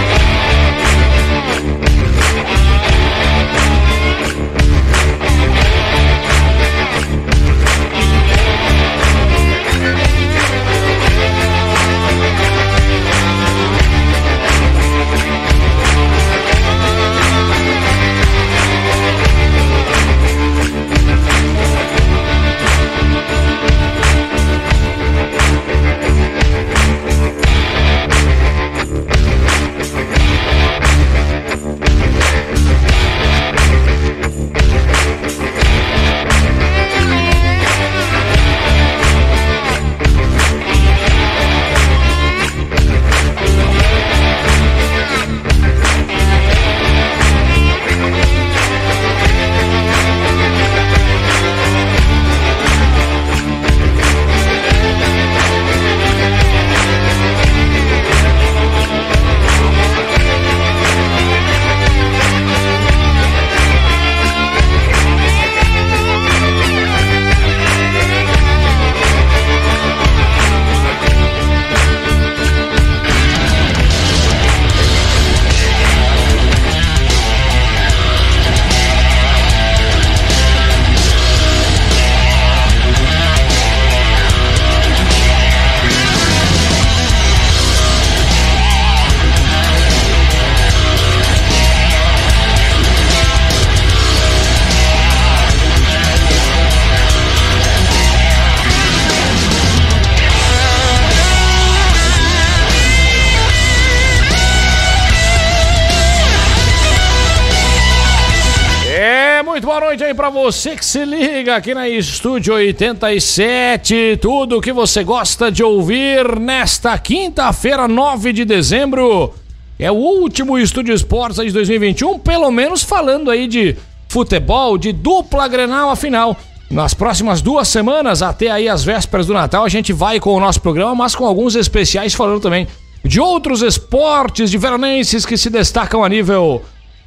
[110.48, 116.98] você que se liga aqui na Estúdio 87, tudo que você gosta de ouvir nesta
[116.98, 119.34] quinta-feira, 9 de dezembro.
[119.78, 123.76] É o último Estúdio Esportes de 2021, pelo menos falando aí de
[124.08, 126.38] futebol, de dupla Grenal, afinal.
[126.72, 130.40] Nas próximas duas semanas, até aí as vésperas do Natal, a gente vai com o
[130.40, 132.70] nosso programa, mas com alguns especiais falando também
[133.04, 136.64] de outros esportes de veranenses que se destacam a nível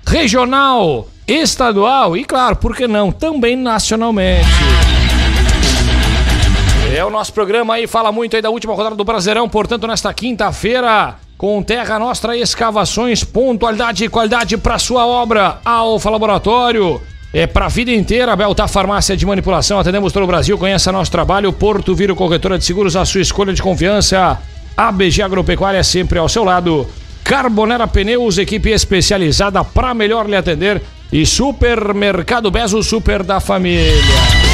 [0.06, 4.48] regional, estadual e, claro, por que não, também nacionalmente.
[6.94, 10.12] É o nosso programa aí, fala muito aí da última rodada do Brasileirão, portanto, nesta
[10.12, 15.58] quinta-feira, com Terra Nostra Escavações, pontualidade e qualidade para sua obra.
[15.64, 17.00] Alfa Laboratório,
[17.32, 21.12] é para a vida inteira, Beltar Farmácia de Manipulação, atendemos todo o Brasil, conheça nosso
[21.12, 24.36] trabalho, Porto Viro Corretora de Seguros, a sua escolha de confiança.
[24.76, 26.86] ABG Agropecuária sempre ao seu lado.
[27.22, 30.82] Carbonera Pneus, equipe especializada para melhor lhe atender.
[31.12, 34.49] E Supermercado Bezo Super da Família.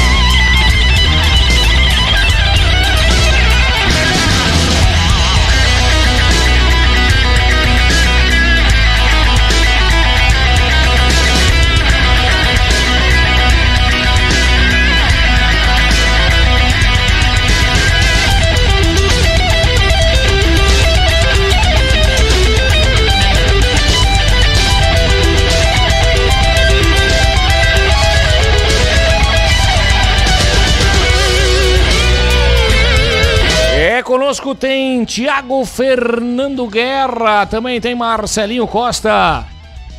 [34.37, 39.43] Conosco tem Tiago Fernando Guerra, também tem Marcelinho Costa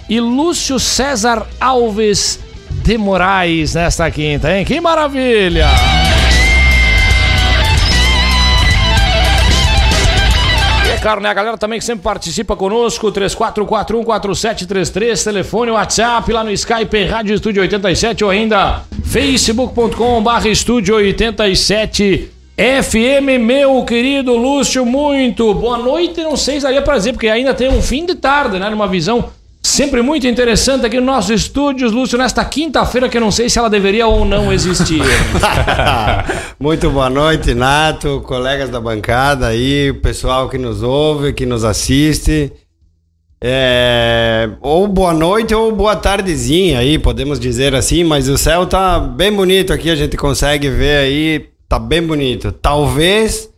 [0.09, 2.39] e Lúcio César Alves
[2.85, 4.65] de Moraes nesta quinta, hein?
[4.65, 5.67] Que maravilha!
[10.93, 11.31] É claro, né?
[11.31, 17.63] A galera também que sempre participa conosco, 34414733, telefone, WhatsApp, lá no Skype, Rádio Estúdio
[17.63, 26.25] 87 ou ainda facebook.com barra Estúdio 87 FM, meu querido Lúcio, muito boa noite.
[26.25, 28.69] Não sei se daria pra dizer, porque ainda tem um fim de tarde, né?
[28.69, 29.31] Numa visão
[29.63, 33.61] sempre muito interessante aqui no nosso estúdios, Lúcio, nesta quinta-feira, que eu não sei se
[33.61, 35.01] ela deveria ou não existir.
[36.59, 42.53] muito boa noite, Nato, colegas da bancada aí, pessoal que nos ouve, que nos assiste.
[43.41, 48.99] É, ou boa noite ou boa tardezinha aí, podemos dizer assim, mas o céu tá
[48.99, 52.51] bem bonito aqui, a gente consegue ver aí Tá bem bonito.
[52.51, 53.51] Talvez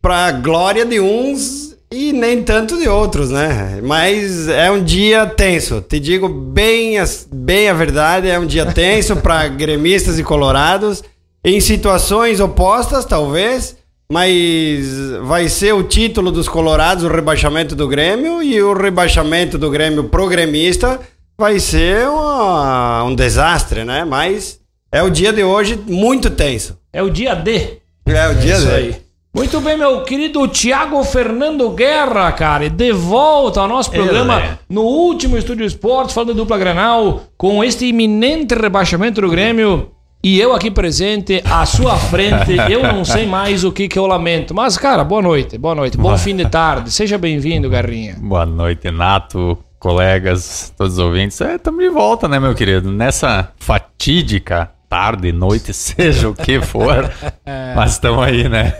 [0.00, 3.80] pra glória de uns e nem tanto de outros, né?
[3.82, 5.80] Mas é um dia tenso.
[5.80, 11.04] Te digo bem a, bem a verdade, é um dia tenso para gremistas e colorados
[11.44, 13.76] em situações opostas, talvez,
[14.10, 14.86] mas
[15.22, 20.04] vai ser o título dos colorados o rebaixamento do Grêmio e o rebaixamento do Grêmio
[20.04, 20.98] pro gremista
[21.38, 24.04] vai ser uma, um desastre, né?
[24.04, 24.58] Mas
[24.90, 26.76] é o dia de hoje muito tenso.
[26.96, 27.76] É o dia D.
[28.06, 28.74] É o dia é D.
[28.74, 28.96] Aí.
[29.34, 34.58] Muito bem, meu querido Tiago Fernando Guerra, cara, de volta ao nosso programa Ele.
[34.70, 39.90] no último Estúdio Esportes, falando de dupla Granal, com este iminente rebaixamento do Grêmio.
[40.24, 44.06] E eu aqui presente, à sua frente, eu não sei mais o que, que eu
[44.06, 44.54] lamento.
[44.54, 46.90] Mas, cara, boa noite, boa noite, bom fim de tarde.
[46.90, 48.16] Seja bem-vindo, Garrinha.
[48.18, 51.38] Boa noite, Nato, colegas, todos os ouvintes.
[51.38, 52.90] Estamos é, de volta, né, meu querido?
[52.90, 57.10] Nessa fatídica tarde, noite, seja o que for.
[57.74, 58.74] Mas estamos aí, né?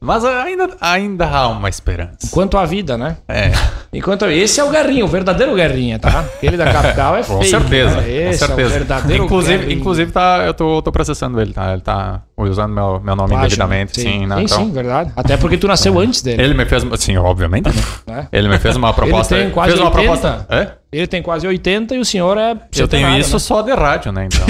[0.00, 2.18] Mas ainda, ainda há uma esperança.
[2.26, 3.16] Enquanto a vida, né?
[3.26, 3.50] É.
[3.92, 6.20] Enquanto esse é o Garrinha, o verdadeiro Garrinha, tá?
[6.20, 7.38] Aquele da capital é feio.
[7.38, 8.00] Com certeza.
[8.02, 8.28] Né?
[8.28, 8.60] Esse com certeza.
[8.60, 9.80] É o verdadeiro inclusive, Garrinha.
[9.80, 11.72] inclusive tá, eu tô, tô processando ele, tá?
[11.72, 14.02] Ele tá usando meu, meu nome Página, indevidamente, sim.
[14.02, 14.36] Sim, né?
[14.36, 15.12] sim, então, sim, verdade.
[15.16, 16.04] Até porque tu nasceu é.
[16.04, 16.42] antes dele.
[16.42, 17.70] Ele me fez, sim, obviamente.
[18.06, 18.28] Né?
[18.30, 19.34] Ele me fez uma proposta.
[19.34, 19.98] Ele tem quase fez 80.
[19.98, 20.46] uma proposta.
[20.50, 20.72] É?
[20.92, 22.56] Ele tem quase 80 e o senhor é.
[22.76, 23.38] Eu tenho isso né?
[23.38, 24.28] só de rádio, né?
[24.32, 24.46] Então.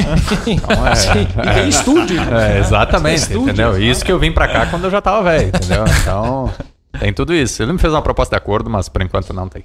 [0.47, 2.21] então é, Sim, e tem estúdio.
[2.35, 3.83] É, exatamente, estúdio, entendeu?
[3.83, 5.85] Isso que eu vim pra cá quando eu já tava velho, entendeu?
[6.03, 6.53] Então,
[7.00, 7.62] tem tudo isso.
[7.62, 9.65] Ele me fez uma proposta de acordo, mas por enquanto não tem.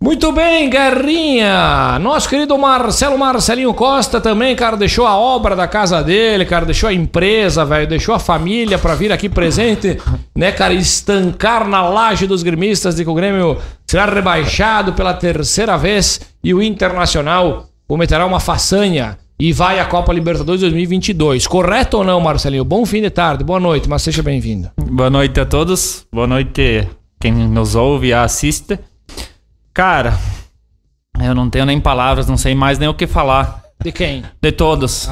[0.00, 1.98] Muito bem, Guerrinha.
[1.98, 6.88] Nosso querido Marcelo Marcelinho Costa também, cara, deixou a obra da casa dele, cara, deixou
[6.88, 9.98] a empresa, velho, deixou a família para vir aqui presente,
[10.36, 13.58] né, cara, estancar na laje dos gremistas de que o Grêmio
[13.88, 20.12] será rebaixado pela terceira vez e o Internacional cometerá uma façanha e vai à Copa
[20.12, 21.44] Libertadores 2022.
[21.48, 22.64] Correto ou não, Marcelinho?
[22.64, 24.70] Bom fim de tarde, boa noite, mas seja bem-vindo.
[24.78, 26.86] Boa noite a todos, boa noite
[27.20, 28.78] quem nos ouve e assiste.
[29.78, 30.18] Cara,
[31.22, 33.62] eu não tenho nem palavras, não sei mais nem o que falar.
[33.80, 34.24] De quem?
[34.42, 35.08] De todos.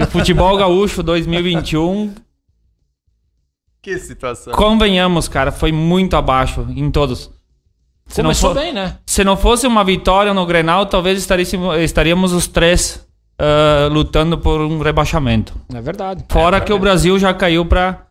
[0.00, 2.14] o futebol gaúcho 2021.
[3.82, 4.52] Que situação.
[4.52, 7.28] Convenhamos, cara, foi muito abaixo em todos.
[8.06, 8.98] Se Começou não for, bem, né?
[9.04, 11.28] Se não fosse uma vitória no Grenal, talvez
[11.80, 13.04] estaríamos os três
[13.40, 15.60] uh, lutando por um rebaixamento.
[15.74, 16.24] É verdade.
[16.28, 18.06] Fora é que o Brasil já caiu pra,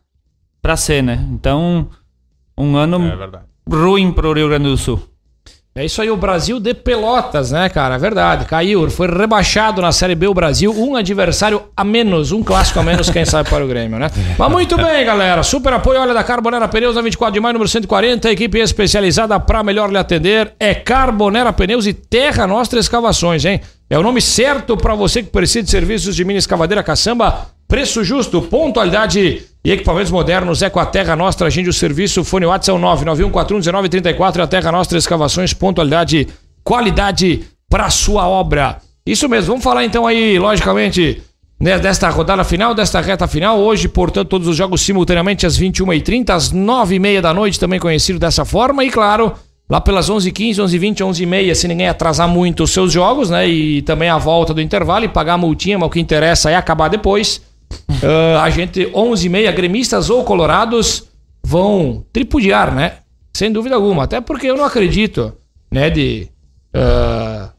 [0.62, 1.26] pra C, né?
[1.32, 1.88] Então,
[2.58, 5.02] um ano é ruim pro Rio Grande do Sul.
[5.80, 7.96] É isso aí, o Brasil de Pelotas, né, cara?
[7.96, 8.44] É verdade.
[8.44, 12.84] Caiu, foi rebaixado na Série B o Brasil, um adversário a menos, um clássico a
[12.84, 14.12] menos, quem sabe, para o Grêmio, né?
[14.38, 15.42] Mas muito bem, galera.
[15.42, 18.30] Super apoio, olha, da Carbonera Pneus, na 24 de maio, número 140.
[18.30, 23.62] Equipe especializada para melhor lhe atender é Carbonera Pneus e Terra Nostra Escavações, hein?
[23.90, 28.04] É o nome certo para você que precisa de serviços de mini escavadeira caçamba, preço
[28.04, 32.76] justo, pontualidade e equipamentos modernos é com a Terra Nostra, agende o serviço, fone WhatsApp
[32.76, 32.96] é o
[33.32, 36.28] 991411934 e a Terra Nostra Escavações, pontualidade,
[36.64, 38.78] qualidade para sua obra.
[39.06, 41.22] Isso mesmo, vamos falar então aí, logicamente,
[41.60, 43.60] né, desta rodada final, desta reta final.
[43.60, 48.44] Hoje, portanto, todos os jogos simultaneamente às 21h30, às 9h30 da noite, também conhecido dessa
[48.46, 48.84] forma.
[48.84, 49.34] E claro,
[49.70, 53.48] lá pelas 11h15, 11h20, 11h30, se ninguém atrasar muito os seus jogos, né?
[53.48, 56.56] E também a volta do intervalo e pagar a multinha, mas o que interessa é
[56.56, 57.48] acabar depois.
[57.72, 61.08] Uh, a gente, 11 e meia, gremistas ou colorados
[61.44, 62.98] vão tripudiar, né?
[63.34, 64.04] Sem dúvida alguma.
[64.04, 65.34] Até porque eu não acredito,
[65.72, 66.28] né, de...
[66.76, 67.50] Uh,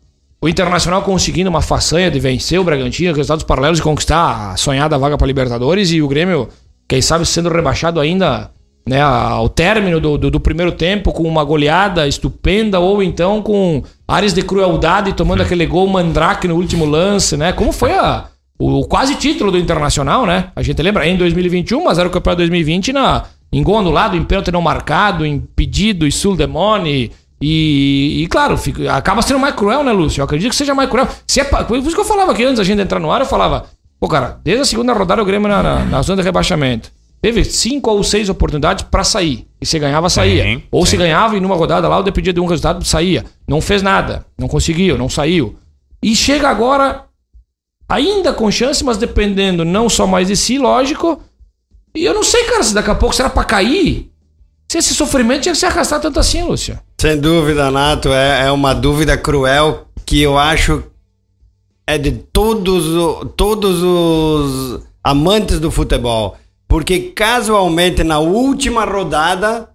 [0.43, 4.97] o Internacional conseguindo uma façanha de vencer o Bragantino, resultados paralelos e conquistar a sonhada
[4.97, 6.49] vaga para Libertadores e o Grêmio,
[6.89, 8.51] quem sabe, sendo rebaixado ainda
[8.89, 13.83] né, ao término do, do, do, primeiro tempo com uma goleada estupenda ou então com
[14.09, 17.53] áreas de crueldade tomando aquele gol mandrake no último lance, né?
[17.53, 18.30] Como foi a,
[18.61, 20.51] o quase título do Internacional, né?
[20.55, 24.23] A gente lembra, em 2021, mas era o campeonato 2020 na, em gol anulado, em
[24.23, 27.11] pênalti não marcado, impedido, e sul demone.
[27.41, 30.21] E, e, claro, fica, acaba sendo mais cruel, né, Lúcio?
[30.21, 31.09] Eu acredito que seja mais cruel.
[31.27, 33.27] Se é, por isso que eu falava que antes a gente entrar no ar, eu
[33.27, 33.65] falava,
[33.99, 36.93] pô, cara, desde a segunda rodada o Grêmio na, na, na zona de rebaixamento.
[37.23, 39.47] teve cinco ou seis oportunidades pra sair.
[39.59, 40.45] E se ganhava, saía.
[40.45, 40.91] Sim, ou sim.
[40.91, 43.25] se ganhava e numa rodada lá, ou dependia de um resultado, saía.
[43.49, 44.27] Não fez nada.
[44.39, 45.57] Não conseguiu, não saiu.
[46.03, 47.07] E chega agora,
[47.91, 51.21] ainda com chance, mas dependendo não só mais de si, lógico.
[51.95, 54.09] E eu não sei, cara, se daqui a pouco será pra cair.
[54.71, 56.79] Se esse sofrimento tinha que se arrastar tanto assim, Lúcio.
[57.01, 60.85] Sem dúvida, Nato, é, é uma dúvida cruel que eu acho
[61.85, 62.85] é de todos,
[63.37, 66.37] todos os amantes do futebol.
[66.69, 69.69] Porque casualmente na última rodada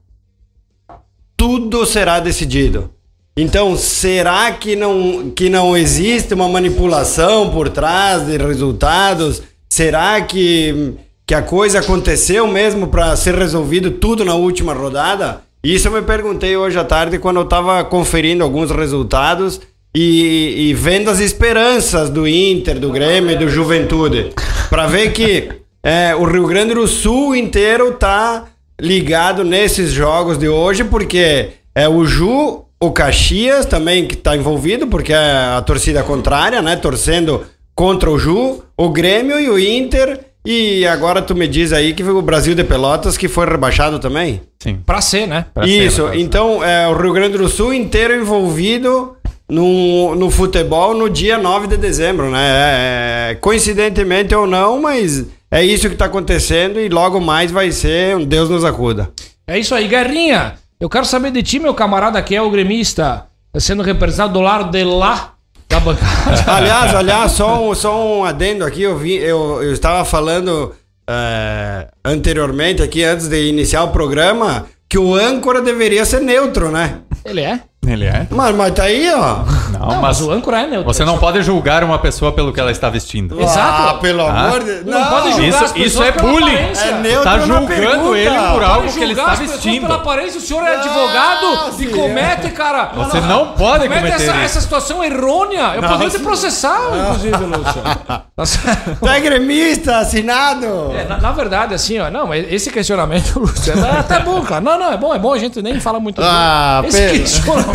[1.35, 2.94] tudo será decidido.
[3.37, 9.43] Então, será que não, que não existe uma manipulação por trás de resultados?
[9.69, 10.93] Será que,
[11.27, 15.41] que a coisa aconteceu mesmo para ser resolvido tudo na última rodada?
[15.61, 19.59] Isso eu me perguntei hoje à tarde quando eu estava conferindo alguns resultados
[19.93, 24.31] e, e vendo as esperanças do Inter, do Grêmio e do Juventude.
[24.69, 25.49] Para ver que
[25.83, 28.45] é, o Rio Grande do Sul inteiro tá
[28.79, 34.87] ligado nesses jogos de hoje, porque é o Ju, o Caxias também que tá envolvido,
[34.87, 36.75] porque é a torcida contrária, né?
[36.75, 40.19] Torcendo contra o Ju, o Grêmio e o Inter.
[40.45, 43.97] E agora tu me diz aí que foi o Brasil de Pelotas que foi rebaixado
[43.97, 44.41] também?
[44.59, 44.79] Sim.
[44.85, 45.45] Pra ser, né?
[45.51, 46.19] Pra ser, Isso, ser.
[46.19, 49.15] então é o Rio Grande do Sul inteiro envolvido
[49.49, 52.47] no, no futebol no dia 9 de dezembro, né?
[52.47, 57.71] É, é, coincidentemente ou não, mas é isso que tá acontecendo e logo mais vai
[57.71, 59.09] ser um Deus nos acuda.
[59.47, 60.55] É isso aí, Guerrinha.
[60.79, 63.27] Eu quero saber de ti, meu camarada, que é o gremista,
[63.57, 65.35] sendo representado do lado de lá
[65.69, 66.51] da bancada.
[66.51, 70.75] Aliás, aliás, só um, só um adendo aqui, eu, vi, eu, eu estava falando
[71.09, 76.99] é, anteriormente aqui, antes de iniciar o programa, que o âncora deveria ser neutro, né?
[77.23, 77.61] Ele é?
[77.87, 78.25] Ele é?
[78.29, 79.37] Mas, mas tá aí, ó.
[79.71, 80.85] Não, Não, mas mas o âncora é neutro.
[80.93, 83.39] você não pode julgar uma pessoa pelo que ela está vestindo.
[83.41, 83.81] Exato.
[83.89, 84.29] Ah, pelo Ah.
[84.47, 86.53] amor de Não, pode julgar Isso- as pessoas isso é pela bullying.
[86.55, 86.85] aparência.
[86.85, 88.17] É neutro Tá na julgando pergunta.
[88.17, 89.81] ele por Pode algo que ele julgar está as pessoas vestindo.
[89.81, 92.91] Pela aparência, o senhor é Ah, advogado e sim, comete, cara.
[92.95, 94.41] Você não pode comete cometer essa, isso.
[94.45, 95.73] essa situação errônea.
[95.75, 97.81] Eu poderia te processar, inclusive, Lúcio.
[98.35, 98.97] Tá certo?
[98.99, 100.65] Tu é gremista, assinado.
[100.93, 104.59] É, na, na verdade, assim, ó, não, mas esse questionamento, Lúcio, é até bom, cara.
[104.59, 107.19] Não, não, é bom, é bom, a gente nem fala muito Ah, Esse Pedro.
[107.19, 107.74] questionamento.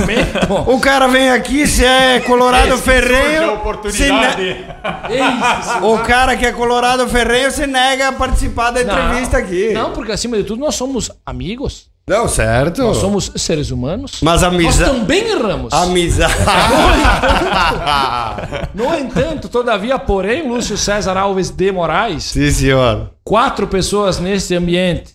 [0.66, 3.58] O cara vem aqui, se é Colorado Ferrenho.
[3.90, 4.64] se ne-
[5.10, 5.86] Isso.
[5.86, 9.72] O cara que é Colorado Ferrenho se nega a participar da entrevista aqui.
[9.72, 12.82] Não, porque acima de tudo nós somos amigos, Não, certo.
[12.82, 14.18] nós somos seres humanos.
[14.22, 14.90] Mas Nós amizade.
[14.90, 15.72] também erramos.
[15.72, 16.34] Amizade.
[18.74, 23.10] No entanto, todavia, porém, Lúcio César Alves de Moraes, Sim, senhor.
[23.24, 25.14] quatro pessoas nesse ambiente,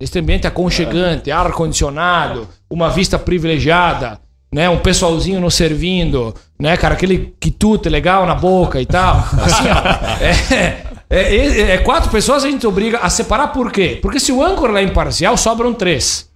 [0.00, 4.18] nesse ambiente aconchegante, ar-condicionado, uma vista privilegiada,
[4.52, 4.68] né?
[4.68, 6.94] Um pessoalzinho nos servindo, né, cara?
[6.94, 9.16] Aquele quitute legal na boca e tal.
[9.16, 13.98] Assim, ó, é, é, é- é quatro pessoas a gente obriga a separar por quê?
[14.00, 16.28] Porque se o âncora é imparcial, sobram três.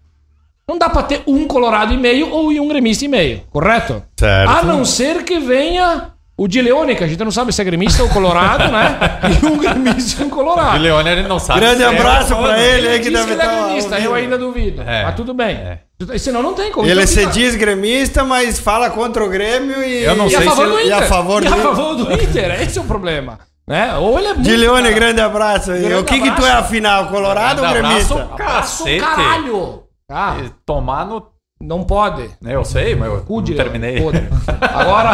[0.69, 4.03] Não dá pra ter um colorado e meio ou um gremista e meio, correto?
[4.17, 4.49] Certo.
[4.51, 6.13] A não ser que venha
[6.43, 8.99] o de Leone, que a gente não sabe se é gremista ou colorado, né?
[9.43, 10.79] E um gremista e um O colorado.
[10.79, 11.61] Leone ele não sabe.
[11.61, 13.65] Grande é abraço ou pra ele aí Ele que diz que deve ele é estar.
[13.67, 14.83] gremista, eu ainda duvido.
[14.83, 15.05] É.
[15.05, 15.57] Mas tudo bem.
[15.57, 15.79] É.
[16.19, 16.87] Senão não tem como.
[16.89, 20.03] Ele Então se diz gremista, mas fala contra o Grêmio e.
[20.03, 20.89] Eu não E a sei favor se do Inter.
[20.89, 22.63] E a favor E a do- favor do Inter.
[22.63, 23.39] Esse é o problema.
[23.69, 23.95] Né?
[23.99, 24.43] Ou ele é muito...
[24.49, 25.81] De Leone, cara, grande abraço aí.
[25.83, 26.59] Grande o que que tu é abraço.
[26.65, 28.15] afinal, Colorado ou Grande gremista?
[28.15, 28.33] abraço.
[28.43, 29.01] Abraço, Cacete.
[29.01, 29.83] caralho.
[30.11, 31.27] Ah, Tomar no.
[31.61, 32.29] não pode.
[32.45, 34.01] Eu sei, mas eu Cu não de terminei.
[34.01, 34.27] podre.
[34.75, 35.13] Agora.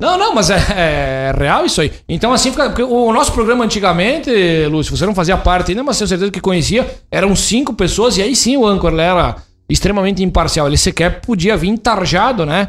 [0.00, 1.92] Não, não, mas é, é real isso aí.
[2.08, 4.30] Então, assim, fica, porque o nosso programa antigamente,
[4.70, 8.22] Lúcio, você não fazia parte ainda, mas tenho certeza que conhecia, eram cinco pessoas, e
[8.22, 9.36] aí sim o âncora era
[9.68, 10.68] extremamente imparcial.
[10.68, 12.68] Ele sequer podia vir tarjado, né?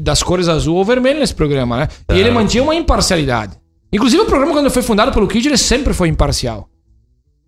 [0.00, 1.88] Das cores azul ou vermelho nesse programa, né?
[2.12, 3.54] E ele mantinha uma imparcialidade.
[3.92, 6.68] Inclusive, o programa, quando foi fundado pelo Kid, ele sempre foi imparcial.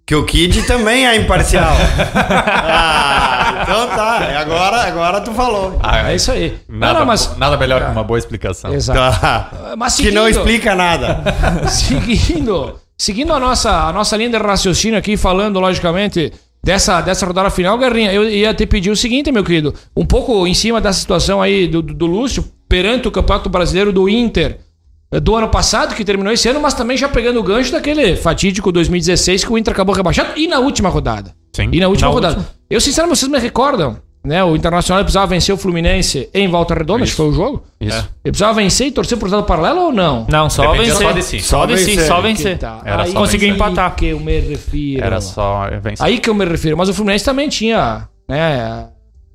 [0.09, 1.77] Que o Kid também é imparcial.
[2.17, 4.41] ah, então tá.
[4.41, 5.79] Agora, agora tu falou.
[5.83, 6.57] Ah, É isso aí.
[6.67, 7.37] Nada, não, não, mas.
[7.37, 8.73] nada melhor que uma boa explicação.
[8.73, 8.99] Exato.
[9.21, 9.75] Tá.
[9.77, 11.23] Mas Que não seguindo- explica nada.
[11.69, 16.33] seguindo, seguindo a nossa, a nossa linha de raciocínio aqui, falando logicamente
[16.65, 20.47] dessa, dessa rodada final, Guerrinha, eu ia te pedir o seguinte, meu querido, um pouco
[20.47, 24.59] em cima dessa situação aí do, do, do Lúcio, perante o Campeonato Brasileiro do Inter
[25.11, 28.71] do ano passado, que terminou esse ano, mas também já pegando o gancho daquele fatídico
[28.71, 31.35] 2016 que o Inter acabou rebaixado, e na última rodada.
[31.55, 31.69] Sim.
[31.73, 32.37] E na última Na rodada.
[32.37, 32.55] última.
[32.69, 34.45] Eu, sinceramente, vocês me recordam, né?
[34.45, 37.63] O Internacional precisava vencer o Fluminense em Volta Redonda, acho que foi o jogo.
[37.81, 37.97] Isso.
[38.23, 40.27] Ele precisava vencer e torcer por resultado paralelo ou não?
[40.29, 41.07] Não, só Dependia vencer.
[41.07, 41.41] só de si.
[41.41, 42.07] Só de si, vencer.
[42.07, 42.59] só vencer.
[42.59, 42.81] tá.
[42.85, 43.67] Era aí só Conseguiu vencer.
[43.67, 43.97] empatar.
[43.97, 45.03] que eu me refiro.
[45.03, 46.05] Era só vencer.
[46.07, 46.77] Aí que eu me refiro.
[46.77, 48.89] Mas o Fluminense também tinha, né?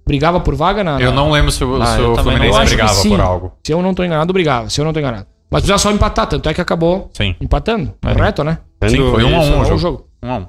[0.05, 0.99] Brigava por vaga na.
[1.01, 2.17] Eu na- não lembro se o, Ah, se eu o.
[2.17, 3.51] Eu Fluminense brigava por algo.
[3.65, 4.69] Se eu não tô enganado, brigava.
[4.69, 5.25] Se eu não tô enganado.
[5.53, 7.35] Mas precisava só empatar, tanto é que acabou Sim.
[7.39, 7.93] empatando.
[8.05, 8.13] É.
[8.13, 8.57] Correto, né?
[8.89, 9.77] Sim, foi um a Isso, um o jogo.
[9.77, 10.07] jogo.
[10.21, 10.45] Um a um.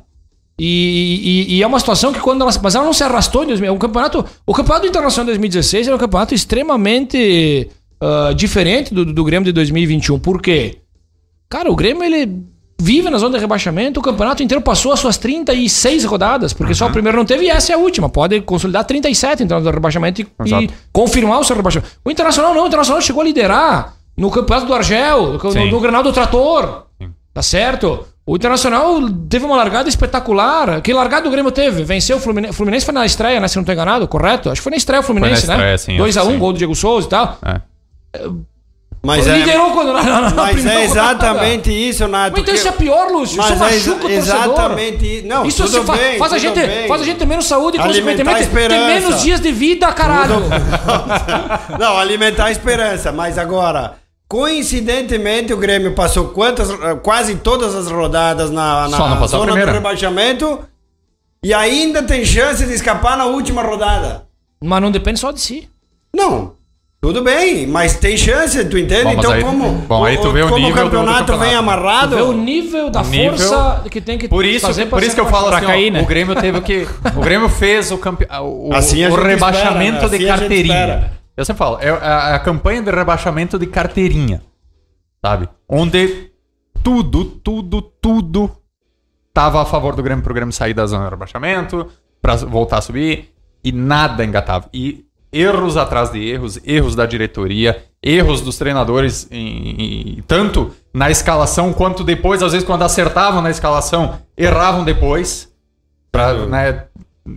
[0.59, 2.51] E, e- e é uma situação que quando ela.
[2.63, 3.75] Mas ela não se arrastou em 2000.
[3.75, 7.69] O campeonato, o campeonato internacional de 2016 era um campeonato extremamente
[8.01, 10.19] ah, diferente do, do Grêmio de 2021.
[10.19, 10.79] Por quê?
[11.49, 12.43] Cara, o Grêmio ele
[12.81, 14.01] vive na zona de rebaixamento.
[14.01, 17.51] O campeonato inteiro passou as suas 36 rodadas, porque só o primeiro não teve e
[17.51, 18.09] essa é a última.
[18.09, 20.27] Pode consolidar 37 então do rebaixamento e,
[20.63, 21.93] e confirmar o seu rebaixamento.
[22.05, 25.71] O Internacional não, o Internacional chegou a liderar no campeonato do Argel, no, Sim.
[25.71, 26.85] no Granal do Trator.
[27.01, 27.11] Sim.
[27.33, 28.07] Tá certo?
[28.27, 30.81] O Internacional teve uma largada espetacular.
[30.81, 31.83] Que largada o Grêmio teve?
[31.85, 32.53] Venceu o Fluminense.
[32.53, 33.49] O Fluminense foi na estreia, né?
[33.49, 34.49] Se não tô enganado, correto?
[34.51, 35.77] Acho que foi na estreia o Fluminense, estreia, né?
[35.77, 36.39] sim, 2x1, acho que sim.
[36.39, 37.39] gol do Diego Souza e tal.
[37.45, 37.61] É.
[39.03, 40.85] Mas é, Liderou quando na, na, na mas é rodada.
[40.85, 42.33] exatamente isso, Nato.
[42.33, 43.37] Mas então isso é pior, Lúcio.
[43.37, 44.55] Mas isso é machuca o exa- torcedor.
[44.55, 45.27] exatamente isso.
[45.27, 46.89] Não, Isso tudo se fa- faz, a tudo gente, bem.
[46.89, 48.87] faz a gente ter menos saúde e, Alimentar consequentemente, ter esperança.
[48.87, 50.37] menos dias de vida, caralho.
[51.79, 53.13] Não, alimentar a esperança.
[53.13, 53.97] Mas agora,
[54.35, 56.69] coincidentemente, o Grêmio passou quantas,
[57.05, 60.59] quase todas as rodadas na, na zona do rebaixamento
[61.45, 64.23] e ainda tem chance de escapar na última rodada.
[64.63, 65.69] Mas não depende só de si.
[66.15, 66.55] Não.
[67.01, 69.05] Tudo bem, mas tem chance, tu entende?
[69.05, 71.39] Bom, então, aí- como, bom, aí tu vê o como nível do- do campeonato, vem
[71.51, 71.59] campeonato.
[71.59, 72.17] amarrado.
[72.17, 75.15] Vê o nível da O nível- força que tem que Por isso, fazer por isso
[75.15, 76.03] que eu falo assim, cair, ó, né?
[76.03, 76.89] o Grêmio teve que...
[77.15, 78.27] O Grêmio fez o, campe...
[78.43, 81.13] o, Assim o rebaixamento espera, de assim gente carteirinha.
[81.37, 84.43] Eu sempre falo, é a, a campanha de rebaixamento de carteirinha,
[85.25, 85.49] sabe?
[85.69, 86.31] Onde
[86.83, 88.51] tudo, tudo, tudo
[89.33, 91.89] tava a favor do Grêmio pro Grêmio sair da zona de rebaixamento,
[92.23, 94.69] pra voltar a subir, e nada engatava.
[94.73, 101.11] E erros atrás de erros, erros da diretoria, erros dos treinadores, em- em- tanto na
[101.11, 105.53] escalação quanto depois, às vezes quando acertavam na escalação, erravam depois.
[106.13, 106.85] Pra, né,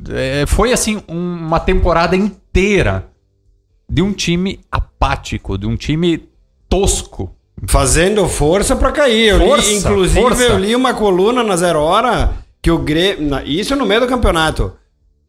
[0.09, 3.09] é, foi assim um- uma temporada inteira
[3.89, 6.27] de um time apático, de um time
[6.69, 7.31] tosco.
[7.67, 9.29] Fazendo força pra cair.
[9.29, 10.43] Eu li- Força, inclusive, força.
[10.43, 13.39] eu li uma coluna na Zero Hora que o Grêmio.
[13.45, 14.73] Isso no meio do campeonato.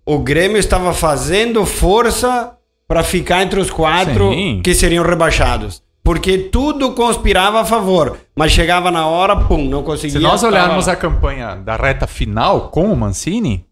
[0.05, 2.53] O Grêmio estava fazendo força
[2.87, 4.61] pra ficar entre os quatro Sim.
[4.63, 5.83] que seriam rebaixados.
[6.03, 8.19] Porque tudo conspirava a favor.
[8.37, 10.19] Mas chegava na hora, pum, não conseguia.
[10.19, 10.93] Se nós tava olharmos lá.
[10.93, 13.65] a campanha da reta final com o Mancini,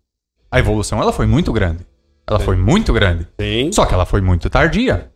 [0.51, 1.87] a evolução ela foi muito grande.
[2.29, 3.27] Ela foi muito grande.
[3.41, 3.71] Sim.
[3.73, 5.11] Só que ela foi muito tardia.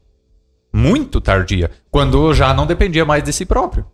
[0.72, 1.70] Muito tardia.
[1.90, 3.84] Quando já não dependia mais de si próprio.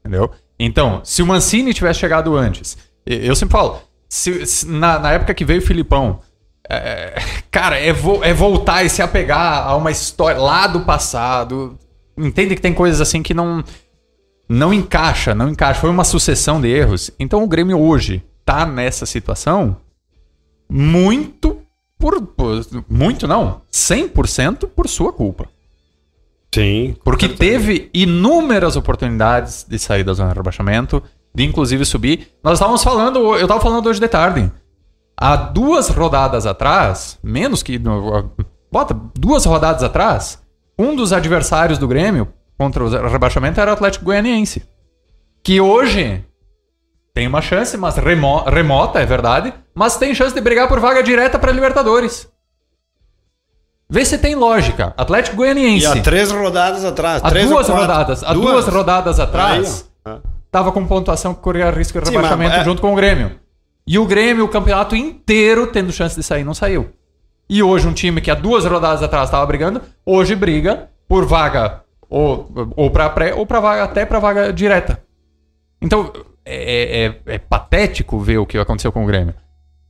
[0.00, 0.30] Entendeu?
[0.58, 5.34] Então, se o Mancini tivesse chegado antes, eu sempre falo, se- se- na, na época
[5.34, 6.20] que veio o Filipão,
[6.68, 7.14] é,
[7.50, 11.76] cara, é, vo- é voltar e se apegar a uma história lá do passado.
[12.16, 13.64] Entende que tem coisas assim que não
[14.48, 15.80] não encaixa, não encaixa.
[15.80, 17.10] Foi uma sucessão de erros.
[17.18, 19.76] Então o Grêmio hoje tá nessa situação
[20.68, 21.59] muito
[22.00, 25.46] por, por muito não, 100% por sua culpa.
[26.52, 26.96] Sim.
[27.04, 31.00] Porque teve inúmeras oportunidades de sair da zona de rebaixamento,
[31.32, 32.28] de inclusive subir.
[32.42, 34.50] Nós estávamos falando, eu estava falando hoje de tarde.
[35.16, 37.78] Há duas rodadas atrás, menos que.
[38.72, 40.42] Bota, duas rodadas atrás,
[40.78, 44.62] um dos adversários do Grêmio contra o rebaixamento era o Atlético Goianiense.
[45.42, 46.24] Que hoje
[47.12, 51.02] tem uma chance, mas remo- remota, é verdade, mas tem chance de brigar por vaga
[51.02, 52.28] direta para Libertadores.
[53.88, 54.94] Vê se tem lógica.
[54.96, 55.84] Atlético Goianiense.
[55.84, 57.22] E há três rodadas atrás.
[57.24, 60.12] Há duas rodadas, há duas rodadas atrás, Aí.
[60.14, 60.18] Ah.
[60.50, 63.32] tava com pontuação que corria risco de Sim, rebaixamento mas é- junto com o Grêmio.
[63.86, 66.90] E o Grêmio, o campeonato inteiro, tendo chance de sair, não saiu.
[67.48, 71.80] E hoje um time que há duas rodadas atrás estava brigando, hoje briga por vaga
[72.08, 75.02] ou, ou para pré ou para vaga até para vaga direta.
[75.82, 76.12] Então
[76.50, 79.34] é, é- é patético ver o que aconteceu com o Grêmio.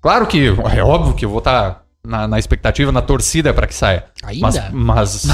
[0.01, 3.75] Claro que é óbvio que eu vou estar na, na expectativa, na torcida para que
[3.75, 4.07] saia.
[4.23, 4.71] Ainda?
[4.73, 5.27] Mas, mas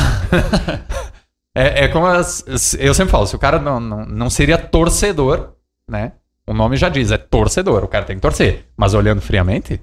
[1.54, 5.52] é, é como as- eu sempre falo, se o cara não, não, não seria torcedor,
[5.88, 6.12] né?
[6.46, 8.66] O nome já diz, é torcedor, o cara tem que torcer.
[8.76, 9.80] Mas olhando friamente,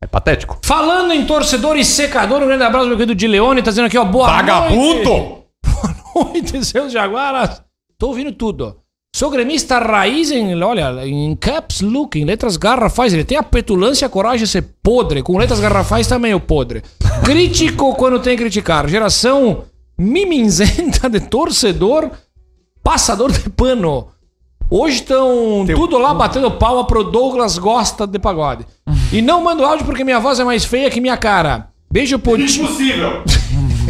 [0.00, 0.58] é patético.
[0.64, 3.98] Falando em torcedor e secador, um grande abraço, meu querido de Leone, tá dizendo aqui,
[3.98, 4.40] ó, boa noite.
[4.46, 5.42] Vagabundo!
[6.14, 7.62] Boa noite, seus jaguaras.
[7.98, 8.81] Tô ouvindo tudo.
[9.14, 13.12] Sou gremista raiz em, olha, em caps look, em letras garrafais.
[13.12, 15.22] Ele tem a petulância e a coragem de ser podre.
[15.22, 16.82] Com letras garrafais também o podre.
[17.22, 18.88] Crítico quando tem que criticar.
[18.88, 19.64] Geração
[19.98, 22.10] mimizenta de torcedor,
[22.82, 24.08] passador de pano.
[24.70, 28.64] Hoje estão tudo lá batendo palma pro Douglas gosta de pagode.
[29.12, 31.68] E não mando áudio porque minha voz é mais feia que minha cara.
[31.92, 33.22] Beijo pro Ti- Impossível!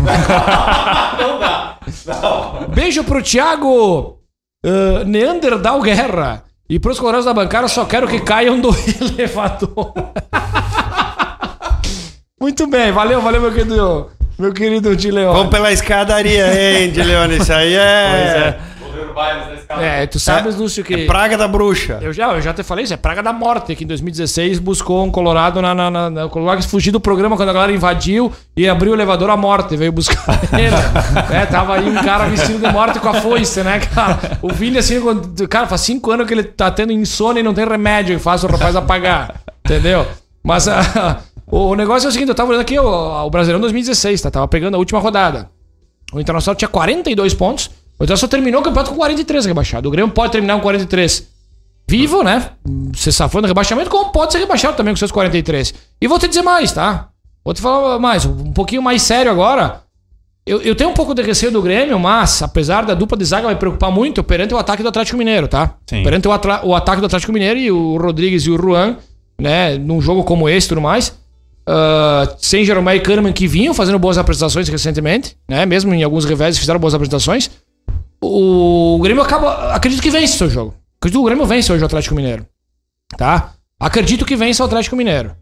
[2.74, 4.18] Beijo pro Thiago
[4.64, 6.44] uh, Neandertal Guerra.
[6.68, 8.70] E pros colorados da bancada, só quero que caiam do
[9.00, 9.92] elevador.
[12.40, 15.32] Muito bem, valeu, valeu, meu querido, meu querido Dileon.
[15.32, 17.36] Vamos pela escadaria, hein, Dileone?
[17.36, 18.58] Isso aí é.
[19.12, 19.82] Por bairros da escala.
[19.84, 20.94] É, tu sabes, Lúcio, que.
[20.94, 21.98] É praga da bruxa.
[22.00, 25.04] Eu já, eu já te falei isso, é praga da morte, que em 2016 buscou
[25.04, 28.68] um Colorado na, na, na, na Colorado fugiu do programa quando a galera invadiu e
[28.68, 30.24] abriu o elevador à morte, veio buscar
[30.58, 31.34] ele.
[31.34, 34.38] é, tava aí um cara vestido de morte com a foice, né, cara?
[34.42, 37.54] O Vini, assim, quando- cara, faz cinco anos que ele tá tendo insônia e não
[37.54, 40.06] tem remédio que faz o rapaz apagar, entendeu?
[40.42, 43.60] Mas ah, o, o negócio é o seguinte, eu tava olhando aqui o, o Brasileirão
[43.60, 44.30] 2016, tá?
[44.30, 45.48] Tava pegando a última rodada.
[46.12, 49.88] O Internacional tinha 42 pontos, o Internacional terminou o campeonato com 43 rebaixado.
[49.88, 51.28] O Grêmio pode terminar com 43
[51.88, 52.50] vivo, né?
[52.94, 55.74] Se safou no rebaixamento, como pode ser rebaixado também com seus 43.
[56.00, 57.08] E vou te dizer mais, tá?
[57.44, 59.82] Vou te falar mais, um pouquinho mais sério agora.
[60.44, 63.48] Eu, eu tenho um pouco de receio do Grêmio, mas apesar da dupla de zaga
[63.48, 65.74] me preocupar muito, perante o ataque do Atlético Mineiro, tá?
[65.86, 66.02] Sim.
[66.02, 66.30] Perante o,
[66.64, 68.96] o ataque do Atlético Mineiro e o Rodrigues e o Juan,
[69.40, 69.76] né?
[69.76, 71.16] Num jogo como esse e tudo mais.
[71.66, 75.64] ah, sem Jeromel e Kahneman que vinham fazendo boas apresentações recentemente, né?
[75.66, 77.50] Mesmo em alguns revés fizeram boas apresentações.
[78.22, 79.74] O Grêmio acaba.
[79.74, 80.74] Acredito que vence o seu jogo.
[81.00, 82.46] Acredito que o Grêmio vence hoje o Atlético Mineiro.
[83.16, 83.52] Tá?
[83.80, 85.32] Acredito que vence o Atlético Mineiro.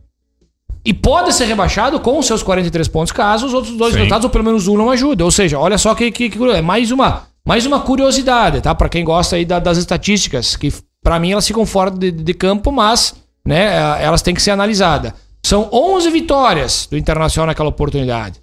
[0.83, 3.99] E pode ser rebaixado com os seus 43 pontos, caso os outros dois Sim.
[3.99, 5.23] resultados, ou pelo menos um, não ajudem.
[5.25, 8.75] Ou seja, olha só que, que, que é mais uma, mais uma curiosidade, tá?
[8.75, 12.33] Pra quem gosta aí da- das estatísticas, que pra mim elas ficam fora de, de
[12.33, 13.15] campo, mas
[13.45, 15.13] né, elas têm que ser analisadas.
[15.45, 18.41] São 11 vitórias do Internacional naquela oportunidade.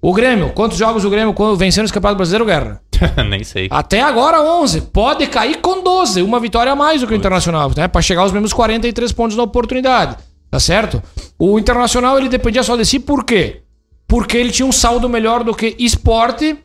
[0.00, 2.80] O Grêmio, quantos jogos o Grêmio quando vencendo esse Campeonato Brasileiro, Guerra?
[3.28, 3.68] Nem sei.
[3.70, 4.82] Até agora 11.
[4.82, 6.22] Pode cair com 12.
[6.22, 7.88] Uma vitória a mais do que o Internacional, né?
[7.88, 10.16] Pra chegar aos mesmos 43 pontos na oportunidade.
[10.50, 11.02] Tá certo?
[11.38, 13.62] O Internacional, ele dependia só de si, por quê?
[14.06, 16.56] Porque ele tinha um saldo melhor do que Esporte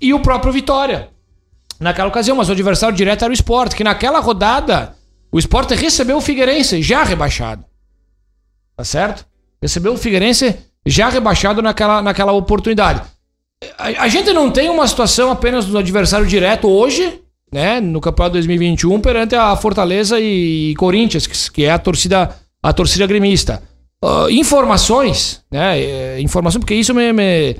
[0.00, 1.10] e o próprio Vitória.
[1.78, 4.96] Naquela ocasião, mas o adversário direto era o Esporte, que naquela rodada,
[5.30, 7.64] o Esporte recebeu o Figueirense, já rebaixado.
[8.76, 9.24] Tá certo?
[9.62, 10.56] Recebeu o Figueirense
[10.88, 13.02] já rebaixado naquela, naquela oportunidade.
[13.76, 17.20] A, a gente não tem uma situação apenas do adversário direto hoje,
[17.52, 22.30] né, no Campeonato 2021, perante a Fortaleza e Corinthians, que, que é a torcida,
[22.62, 23.62] a torcida gremista.
[24.04, 27.56] Ah, informações, né, é, informação, porque isso me, me,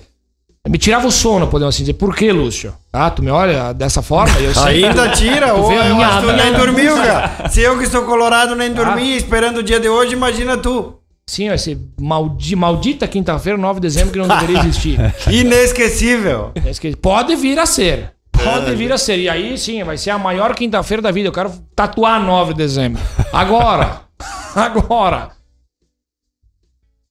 [0.68, 1.94] me tirava o sono, podemos assim dizer.
[1.94, 2.74] Por que, Lúcio?
[2.92, 4.84] Ah, tu me olha dessa forma e eu sei.
[4.84, 7.48] Ainda tira, Tu ou vê a eu minha- acho que tu minha- nem dormiu, cara.
[7.50, 10.97] Se eu que estou colorado nem dormi, esperando o dia de hoje, imagina tu.
[11.28, 14.98] Sim, vai ser maldi, maldita quinta-feira, 9 de dezembro, que não deveria existir.
[15.30, 16.52] Inesquecível.
[16.54, 18.14] É que Pode vir a ser.
[18.32, 19.18] Pode vir a ser.
[19.18, 21.28] E aí sim, vai ser a maior quinta-feira da vida.
[21.28, 23.02] Eu quero tatuar 9 de dezembro.
[23.30, 24.04] Agora.
[24.56, 25.32] agora.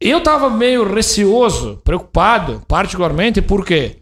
[0.01, 3.97] Eu tava meio receoso, preocupado, particularmente, porque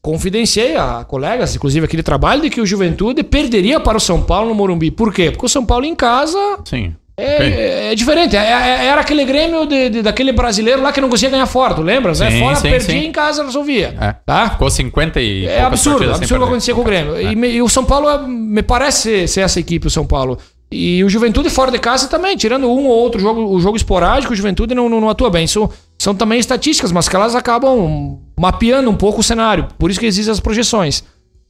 [0.00, 4.22] confidenciei a colegas, inclusive aqui de trabalho, de que o Juventude perderia para o São
[4.22, 4.90] Paulo no Morumbi.
[4.90, 5.30] Por quê?
[5.30, 6.94] Porque o São Paulo em casa Sim.
[7.18, 8.36] É, é diferente.
[8.36, 11.74] É- é- era aquele Grêmio de- de- daquele brasileiro lá que não conseguia ganhar fora,
[11.74, 12.12] tu lembra?
[12.12, 12.30] né?
[12.30, 13.06] Sim, Fora sim, perdia sim.
[13.06, 13.94] em casa resolvia.
[14.00, 14.14] É.
[14.24, 14.50] Tá?
[14.50, 15.46] Ficou 50 e.
[15.46, 17.20] É absurdo, absurdo o que acontecia com o Grêmio.
[17.20, 20.38] E, me- e o São Paulo é- me parece ser essa equipe, o São Paulo.
[20.70, 24.32] E o Juventude fora de casa também, tirando um ou outro jogo, o jogo esporádico,
[24.34, 25.44] o Juventude não, não, não atua bem.
[25.44, 29.66] Isso são também estatísticas, mas que elas acabam mapeando um pouco o cenário.
[29.78, 31.02] Por isso que existem as projeções.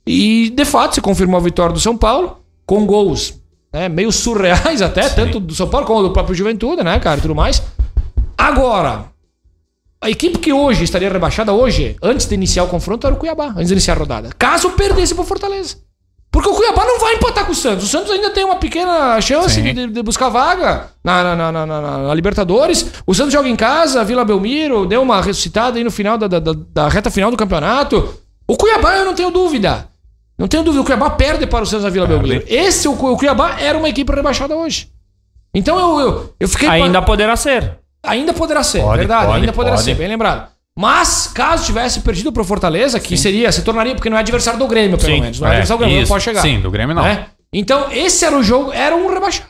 [0.07, 3.35] E, de fato, se confirmou a vitória do São Paulo, com gols
[3.73, 7.35] né, meio surreais até, tanto do São Paulo como do próprio Juventude, né, cara, tudo
[7.35, 7.63] mais.
[8.37, 9.07] Agora,
[10.01, 13.49] a equipe que hoje estaria rebaixada hoje, antes de iniciar o confronto, era o Cuiabá,
[13.49, 14.31] antes de iniciar a rodada.
[14.39, 15.77] Caso perdesse pro Fortaleza.
[16.31, 17.85] Porque o Cuiabá não vai empatar com o Santos.
[17.87, 19.73] O Santos ainda tem uma pequena chance Sim.
[19.75, 22.87] de, de buscar vaga na, na, na, na- na- na Libertadores.
[23.07, 26.39] O Santos joga em casa, Vila Belmiro, deu uma ressuscitada aí no final da, da,
[26.39, 28.15] da- da reta final do campeonato.
[28.47, 29.89] O Cuiabá, eu não tenho dúvida.
[30.38, 32.44] Não tenho dúvida, o Cuiabá perde para o Santos na Vila Belmiro.
[32.46, 34.88] Esse, o, o Cuiabá, era uma equipe rebaixada hoje.
[35.53, 36.68] Então eu, eu, eu fiquei.
[36.68, 37.79] Ainda poderá ser.
[38.03, 39.85] Ainda poderá ser, Pode, verdade, pode, ainda poderá pode.
[39.85, 40.48] ser, bem lembrado.
[40.77, 44.68] Mas, caso tivesse perdido pro Fortaleza, que seria, se tornaria, porque não é adversário do
[44.68, 45.40] Grêmio, pelo Sim, menos.
[45.40, 46.12] Não é, é, adversário do Grêmio, não isso.
[46.12, 46.40] pode chegar.
[46.42, 47.03] Sim, do Grêmio não.
[47.03, 47.27] né?
[47.53, 49.48] Então, esse era o jogo, era um rebaixado.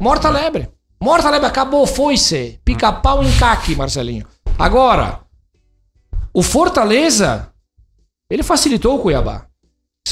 [0.00, 0.70] Morta lebre.
[0.98, 2.58] Morta lebre, acabou, foi-se.
[2.64, 4.26] Pica-pau em caque, Marcelinho.
[4.58, 5.20] Agora,
[6.32, 7.48] o Fortaleza,
[8.30, 9.44] ele facilitou o Cuiabá.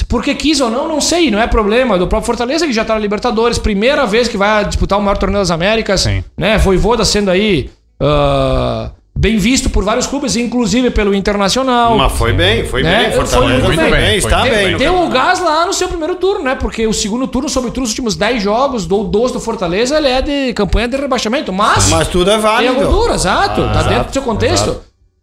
[0.07, 2.93] Porque quis ou não, não sei, não é problema do próprio Fortaleza que já tá
[2.93, 6.23] na Libertadores, primeira vez que vai disputar o maior torneio das Américas, Sim.
[6.37, 6.57] né?
[6.57, 11.97] Voivoda sendo aí ah, bem visto por vários clubes, inclusive pelo Internacional.
[11.97, 13.03] Mas foi bem, foi Né?
[13.03, 13.11] bem.
[13.11, 13.91] Foi Fortaleza muito foi bem.
[13.91, 14.51] bem, está bem.
[14.51, 14.77] bem.
[14.77, 16.55] Deu o gás lá no seu primeiro turno, né?
[16.55, 20.21] Porque o segundo turno, sobretudo os últimos 10 jogos, do 12 do Fortaleza, ele é
[20.21, 21.51] de campanha de rebaixamento.
[21.51, 22.75] Mas, Mas tudo é tem a válido.
[22.75, 23.61] gordura, exato.
[23.63, 24.81] tá exato, dentro do seu contexto.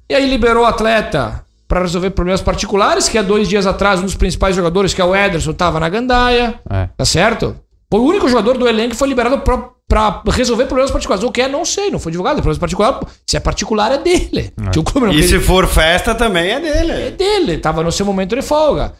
[0.09, 4.05] E aí liberou o atleta para resolver problemas particulares, que há dois dias atrás, um
[4.05, 6.61] dos principais jogadores, que é o Ederson, tava na gandaia.
[6.70, 6.88] É.
[6.96, 7.57] Tá certo?
[7.90, 11.24] Foi o único jogador do elenco que foi liberado pra, pra resolver problemas particulares.
[11.24, 12.37] O que é, não sei, não foi divulgado.
[12.37, 14.52] Problemas particulares, se é particular, é dele.
[14.57, 17.11] Não E se for festa também é é dele.
[17.12, 18.92] dele, tava no seu momento de folga.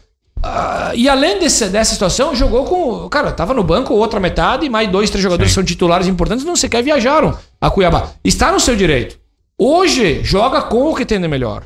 [0.43, 3.09] Ah, e além desse- dessa situação, jogou com.
[3.09, 6.45] Cara, tava no banco outra metade, e mais dois, três jogadores que são titulares importantes
[6.45, 8.09] não sequer viajaram a Cuiabá.
[8.23, 9.17] Está no seu direito.
[9.59, 11.63] Hoje, joga com o que tem de melhor.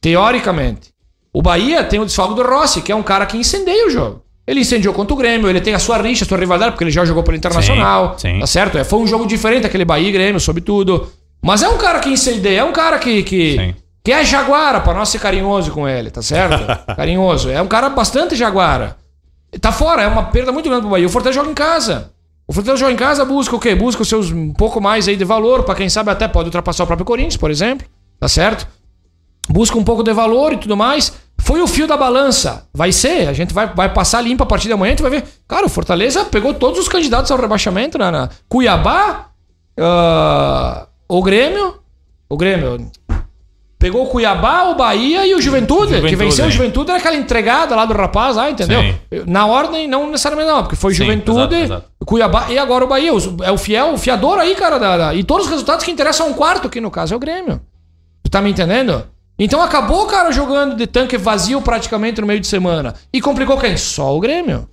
[0.00, 0.90] Teoricamente.
[1.32, 4.22] O Bahia tem o desfalque do Rossi, que é um cara que incendeia o jogo.
[4.46, 6.90] Ele incendiou contra o Grêmio, ele tem a sua rixa, a sua rivalidade, porque ele
[6.90, 8.16] já jogou pelo Internacional.
[8.18, 8.40] Sim, sim.
[8.40, 8.78] Tá certo?
[8.78, 11.12] É, foi um jogo diferente aquele Bahia e Grêmio, sobretudo.
[11.42, 13.22] Mas é um cara que incendeia, é um cara que.
[13.22, 13.74] que Sim.
[14.02, 16.64] que é jaguara, pra nós ser carinhoso com ele, tá certo?
[16.96, 17.50] carinhoso.
[17.50, 18.96] É um cara bastante jaguara.
[19.60, 21.06] Tá fora, é uma perda muito grande pro Bahia.
[21.06, 22.10] O Fortaleza joga em casa.
[22.46, 23.74] O Fortaleza joga em casa, busca o quê?
[23.74, 26.84] Busca os seus um pouco mais aí de valor, pra quem sabe até pode ultrapassar
[26.84, 27.86] o próprio Corinthians, por exemplo.
[28.18, 28.66] Tá certo?
[29.48, 31.12] Busca um pouco de valor e tudo mais.
[31.40, 32.66] Foi o fio da balança.
[32.74, 35.10] Vai ser, a gente vai, vai passar limpa a partir da manhã, a gente vai
[35.10, 35.24] ver.
[35.46, 38.10] Cara, o Fortaleza pegou todos os candidatos ao rebaixamento, né?
[38.10, 39.26] Na Cuiabá,
[39.78, 41.76] ah, o Grêmio,
[42.28, 42.90] o Grêmio
[43.78, 46.52] Pegou o Cuiabá, o Bahia e o Juventude, que Juventude, venceu o hein?
[46.52, 48.82] Juventude, era aquela entregada lá do rapaz, lá, entendeu?
[48.82, 49.22] Sim.
[49.24, 51.84] Na ordem, não necessariamente não, porque foi Sim, Juventude, exato, exato.
[52.04, 53.12] Cuiabá e agora o Bahia.
[53.44, 54.78] É o fiel, o fiador aí, cara.
[54.80, 57.20] Da, da- e todos os resultados que interessam um quarto, que no caso é o
[57.20, 57.60] Grêmio.
[58.24, 59.04] Tu tá me entendendo?
[59.38, 62.94] Então acabou o cara jogando de tanque vazio praticamente no meio de semana.
[63.12, 63.76] E complicou quem?
[63.76, 64.68] Só o Grêmio.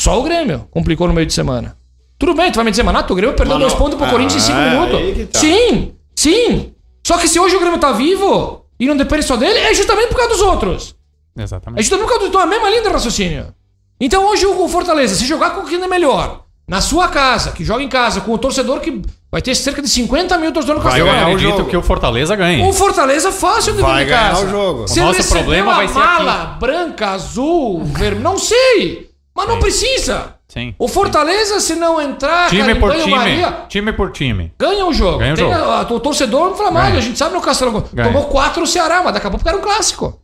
[0.00, 1.76] Só o Grêmio complicou no meio de semana.
[2.18, 4.10] Tudo bem, tu vai me dizer, Manato, o Grêmio perdeu Mano, dois pontos pro ah,
[4.10, 5.28] Corinthians em cinco é, minutos.
[5.32, 5.38] tá.
[5.38, 6.72] Sim, sim.
[7.06, 10.08] Só que se hoje o Grêmio tá vivo e não depende só dele, é justamente
[10.08, 10.96] por causa dos outros.
[11.36, 11.82] É Exatamente.
[11.82, 12.28] justamente por causa do.
[12.28, 13.54] Então é a mesma linha de raciocínio.
[14.00, 17.82] Então hoje o Fortaleza, se jogar com quem é melhor, na sua casa, que joga
[17.82, 21.00] em casa, com o torcedor que vai ter cerca de 50 mil torcedores no Vai
[21.00, 21.12] Eu Castelão.
[21.14, 21.70] ganhar o acredito jogo.
[21.70, 22.62] que o Fortaleza ganhe.
[22.68, 24.46] O Fortaleza fácil de Vai de ganhar casa.
[24.46, 24.88] o jogo.
[24.88, 29.08] Se O nosso receber problema uma vai ser mala branca, azul, vermelho, não sei.
[29.34, 30.34] Mas não precisa.
[30.48, 30.74] Sim.
[30.78, 33.02] O Fortaleza, se não entrar, Time por time.
[33.04, 34.52] banho-maria, Time por time.
[34.58, 35.18] ganha o jogo.
[35.18, 35.54] Ganha o Tem jogo.
[35.62, 36.98] a- a- o torcedor inflamado, Ganha.
[36.98, 37.84] a gente sabe no Castelão.
[37.92, 38.08] Ganha.
[38.08, 40.18] Tomou quatro o Ceará, mas daqui a pouco era um clássico.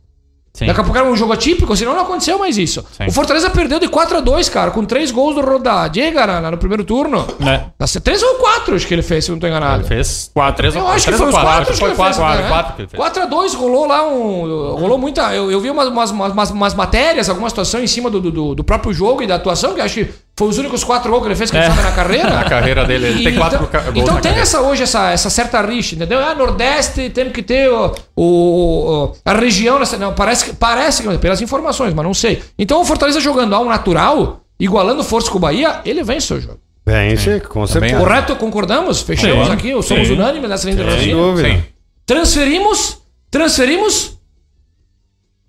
[0.55, 0.67] Sim.
[0.67, 2.83] Daqui a pouco era um jogo atípico, senão não aconteceu mais isso.
[2.97, 3.07] Sim.
[3.07, 6.57] O Fortaleza perdeu de 4 a 2 cara, com três gols do Rodadiega na- no
[6.57, 7.27] primeiro turno.
[7.45, 7.63] É.
[7.77, 8.05] Tá certo?
[8.05, 9.81] Três ou quatro, acho que ele fez, se eu não tô enganado.
[9.81, 10.55] Ele fez Quatro.
[10.55, 11.49] três Eu ou acho que foi ou os quatro.
[11.51, 11.75] quatro.
[11.75, 13.03] Foi quatro, quatro, quatro que ele fez.
[13.03, 14.75] 4x2 rolou lá um.
[14.75, 15.35] Rolou muita.
[15.35, 18.63] Eu, eu vi umas, umas, umas, umas matérias, alguma situação em cima do, do, do
[18.63, 21.29] próprio jogo e da atuação, que eu acho que foi os únicos quatro gols que
[21.29, 22.29] ele fez, que ele sabe, na carreira.
[22.35, 24.41] Na carreira dele, ele E tem quatro então, gols Então na tem carreira.
[24.41, 26.19] essa hoje, essa, essa certa rixa, entendeu?
[26.19, 29.79] Ah, Nordeste, temos que ter o, o- a região.
[29.79, 30.53] nessa- Não, parece que.
[30.53, 31.17] Parece que.
[31.17, 32.43] Pelas informações, mas não sei.
[32.59, 36.59] Então o Fortaleza jogando ao natural, igualando força com o Bahia, ele vence o jogo.
[36.85, 37.97] Vence, com Também certeza.
[37.99, 38.35] Correto?
[38.35, 39.01] Concordamos?
[39.01, 39.53] Fechamos Sim.
[39.53, 40.13] aqui, somos Sim.
[40.13, 41.17] unânimes nessa linha de Sem raciocínio.
[41.31, 41.47] dúvida.
[41.49, 41.63] Sim.
[42.05, 42.97] Transferimos,
[43.31, 44.19] transferimos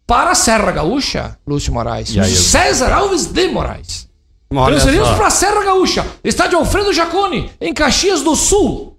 [0.06, 2.08] para a Serra Gaúcha, Lúcio Moraes.
[2.08, 4.05] César Alves de Moraes.
[4.54, 8.96] Olha Transferimos para a Serra Gaúcha, estádio Alfredo Jaconi, em Caxias do Sul.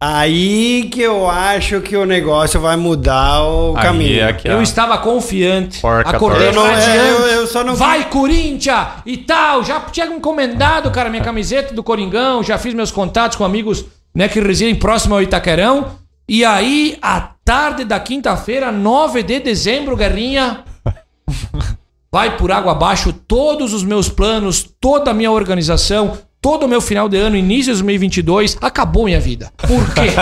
[0.00, 4.22] Aí que eu acho que o negócio vai mudar o Aí caminho.
[4.24, 7.08] é que Eu estava confiante, Porca acordei Eu, não, é, radiante.
[7.08, 8.86] eu, eu só não Vai, Corinthians!
[9.06, 13.44] E tal, já tinha encomendado, cara, minha camiseta do Coringão, já fiz meus contatos com
[13.44, 15.92] amigos né, que residem próximo ao Itaquerão.
[16.28, 20.64] E aí, à tarde da quinta-feira, 9 de dezembro, Guerrinha,
[22.14, 26.80] vai por água abaixo todos os meus planos, toda a minha organização, todo o meu
[26.80, 29.52] final de ano, início de 2022, acabou minha vida.
[29.56, 30.12] Por quê?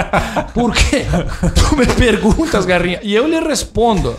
[0.54, 1.04] Por quê?
[1.54, 4.16] Tu me perguntas, Guerrinha, e eu lhe respondo.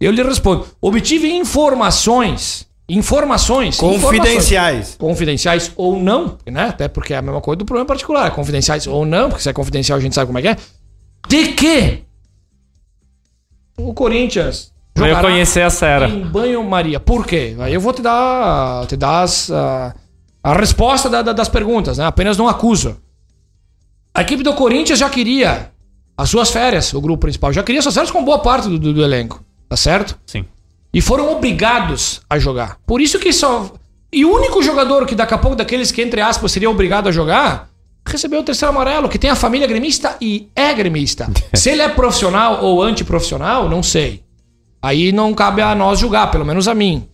[0.00, 0.64] Eu lhe respondo.
[0.80, 4.96] Obtive informações, informações, informações Confidenciais.
[4.96, 6.68] confidenciais ou não, né?
[6.68, 9.50] Até porque é a mesma coisa do problema particular, é confidenciais ou não, porque se
[9.50, 10.56] é confidencial a gente sabe como é que é.
[11.28, 12.04] De que
[13.76, 16.08] o Corinthians Eu jogará conhecer a Sera.
[16.08, 16.98] em banho-maria.
[17.00, 17.56] Por quê?
[17.60, 19.94] Aí eu vou te dar, te dar as, a,
[20.42, 22.04] a resposta da- da- das perguntas, né?
[22.06, 22.96] Apenas não acuso.
[24.14, 25.70] A equipe do Corinthians já queria
[26.16, 28.92] as suas férias, o grupo principal, já queria suas férias com boa parte do, do-
[28.92, 30.18] do elenco, tá certo?
[30.26, 30.44] Sim.
[30.92, 32.76] E foram obrigados a jogar.
[32.86, 33.72] Por isso que só.
[34.12, 37.12] E o único jogador que daqui a pouco, daqueles que, entre aspas, seria obrigado a
[37.12, 37.70] jogar,
[38.04, 41.30] recebeu o terceiro amarelo, que tem a família gremista e é gremista.
[41.54, 44.24] Se ele é profissional ou antiprofissional, não sei.
[44.82, 47.08] Aí não cabe a nós julgar, pelo menos a mim.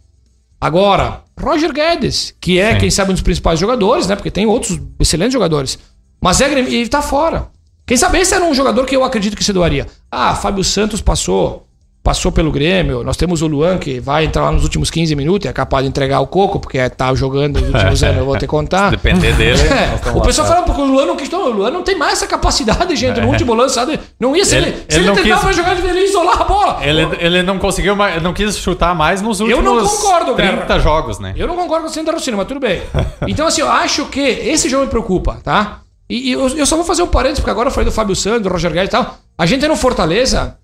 [0.60, 2.80] Agora, Roger Guedes, que é, Sim.
[2.80, 4.16] quem sabe, um dos principais jogadores, né?
[4.16, 5.78] Porque tem outros excelentes jogadores.
[6.20, 7.48] Mas é e ele tá fora.
[7.86, 9.86] Quem sabe esse era um jogador que eu acredito que se doaria.
[10.10, 11.65] Ah, Fábio Santos passou.
[12.06, 13.02] Passou pelo Grêmio.
[13.02, 15.82] Nós temos o Luan, que vai entrar lá nos últimos 15 minutos e é capaz
[15.82, 18.90] de entregar o coco, porque tá jogando nos últimos anos, eu vou te contar.
[18.90, 19.58] Depender dele.
[19.60, 21.32] nós É, o pessoal fala porque o Luan não quis.
[21.32, 23.20] O Luan não tem mais essa capacidade, gente.
[23.20, 23.98] No último lance, sabe?
[24.20, 26.44] Não ia se ele, Ele- se ele ele tentava quis- jogar de ele isolar a
[26.44, 26.78] bola.
[26.80, 30.78] Ele, ele não conseguiu, mais, não quis chutar mais nos últimos não concordo, 30 Guerra.
[30.78, 31.34] jogos, né?
[31.36, 32.82] Eu não concordo com o da raciocínio, mas tudo bem.
[33.26, 35.80] Então, assim, eu acho que esse jogo me preocupa, tá?
[36.08, 38.14] E, e eu, eu só vou fazer um parênteses, porque agora eu falei do Fábio
[38.14, 39.18] Santos, do Roger Guedes e tal.
[39.36, 40.56] A gente tem no Fortaleza,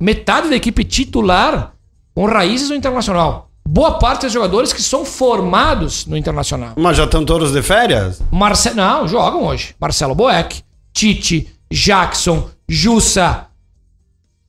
[0.00, 1.72] metade da equipe titular
[2.14, 3.50] com raízes no Internacional.
[3.68, 6.72] Boa parte dos jogadores que são formados no Internacional.
[6.76, 8.20] Mas já estão todos de férias?
[8.32, 8.74] Marce...
[8.74, 9.76] Não, jogam hoje.
[9.78, 13.46] Marcelo Boeck, Tite, Jackson, Jussa.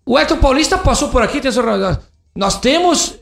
[0.05, 1.39] O Hector Paulista passou por aqui.
[1.39, 1.51] Tem...
[2.35, 3.15] Nós temos.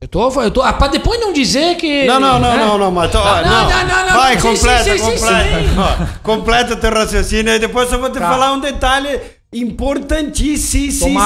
[0.00, 0.62] Eu tô, eu tô.
[0.62, 2.04] Ah, pra depois não dizer que.
[2.06, 2.64] Não, não, não, né?
[2.64, 5.58] não, não, mas tô, Não, não, não, não, não, Vai, não, completa, sim, sim, completa.
[5.60, 6.18] sim.
[6.22, 8.28] Completa teu raciocínio e depois eu vou te Tá.
[8.28, 9.20] falar um detalhe
[9.62, 11.18] importantíssimo.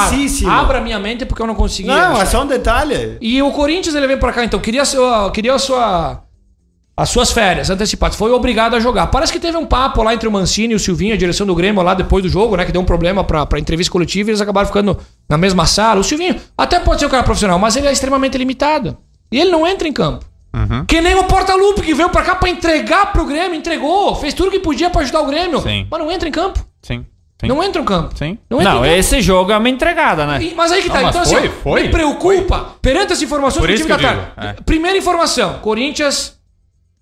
[0.51, 1.89] Abra minha mente porque eu não consegui.
[1.89, 2.23] Não, achar.
[2.23, 3.19] é só um detalhe.
[3.21, 6.23] E o Corinthians ele veio pra cá, então queria, sua, queria a sua,
[6.97, 8.17] as suas férias antecipadas.
[8.17, 9.07] Foi obrigado a jogar.
[9.09, 11.55] Parece que teve um papo lá entre o Mancini e o Silvinho, a direção do
[11.55, 12.65] Grêmio, lá depois do jogo, né?
[12.65, 16.01] Que deu um problema pra, pra entrevista coletiva e eles acabaram ficando na mesma sala.
[16.01, 18.97] O Silvinho até pode ser um cara profissional, mas ele é extremamente limitado.
[19.33, 20.25] E ele não entra em campo.
[20.89, 24.51] Que nem o Porta-Lupe que veio pra cá pra entregar pro Grêmio, entregou, fez tudo
[24.51, 25.87] que podia pra ajudar o Grêmio, Sim.
[25.89, 26.67] mas não entra em campo.
[26.83, 27.07] Sim.
[27.41, 27.47] Sim.
[27.49, 28.17] Não entra em campo.
[28.17, 28.39] Sim.
[28.49, 30.43] Não, entra Não, esse jogo é uma entregada, né?
[30.43, 31.01] E- Mas aí que tá.
[31.01, 32.75] Não, então, assim, foi, ó, foi, me preocupa.
[32.81, 34.23] Perante as informações Por do time que da tarde.
[34.37, 34.53] é.
[34.65, 36.39] Primeira informação: Corinthians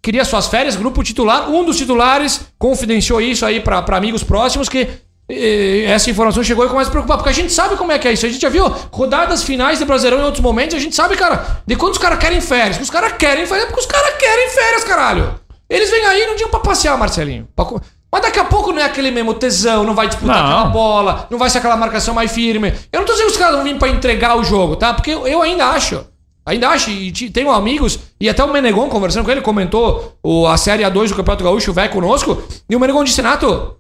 [0.03, 1.51] queria suas férias, grupo titular.
[1.51, 4.89] Um dos titulares confidenciou isso aí pra pra amigos próximos que.
[5.29, 8.09] eh, Essa informação chegou e começa a preocupar, porque a gente sabe como é que
[8.09, 8.25] é isso.
[8.25, 10.75] A gente já viu rodadas finais de Brasileirão em outros momentos.
[10.77, 12.81] A gente sabe, cara, de quando os caras querem férias.
[12.81, 15.35] Os caras querem férias, é porque os caras querem férias, caralho.
[15.69, 17.47] Eles vêm aí não tinham pra passear, Marcelinho.
[17.55, 17.67] Pra
[18.11, 20.45] Mas daqui a pouco não é aquele mesmo tesão, não vai disputar Não.
[20.47, 22.73] aquela bola, não vai ser aquela marcação mais firme.
[22.91, 24.95] Eu não tô dizendo que os caras vão vir pra entregar o jogo, tá?
[24.95, 26.05] Porque eu, ainda acho.
[26.47, 30.47] Ainda acho, e te- tenho amigos, e até o Menegon conversando com ele, comentou o,
[30.47, 33.77] a Série A2 do Campeonato Gaúcho, vai conosco, e o Menegon disse, Nato,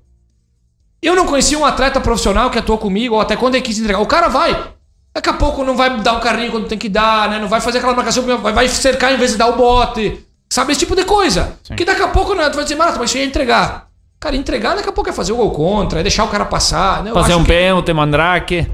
[1.00, 4.00] eu não conhecia um atleta profissional que atuou comigo, ou até quando ele quis entregar.
[4.00, 4.72] O cara vai,
[5.14, 7.38] daqui a pouco não vai dar o carrinho quando tem que dar, né?
[7.38, 10.22] Não vai fazer aquela marcação, vai, vai cercar em vez de dar o bote.
[10.50, 11.56] Sabe, esse tipo de coisa.
[11.76, 13.87] Que daqui a pouco, né, tu vai dizer, Marato, mas isso aí é entregar.
[14.20, 17.02] Cara, entregar daqui a pouco é fazer o gol contra, é deixar o cara passar.
[17.04, 17.12] Né?
[17.12, 18.66] Fazer um que- pênalti, mandrake.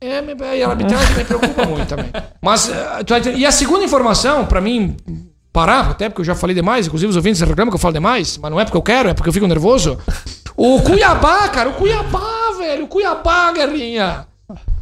[0.00, 2.10] é, me- e a arbitragem me preocupa muito também.
[2.40, 4.96] Mas, eh, e a segunda informação, pra mim,
[5.52, 8.36] parar, até porque eu já falei demais, inclusive os ouvintes reclamam que eu falo demais,
[8.36, 9.98] mas não é porque eu quero, é porque eu fico nervoso.
[10.56, 14.26] O Cuiabá, cara, o Cuiabá, velho, o Cuiabá, Guerrinha.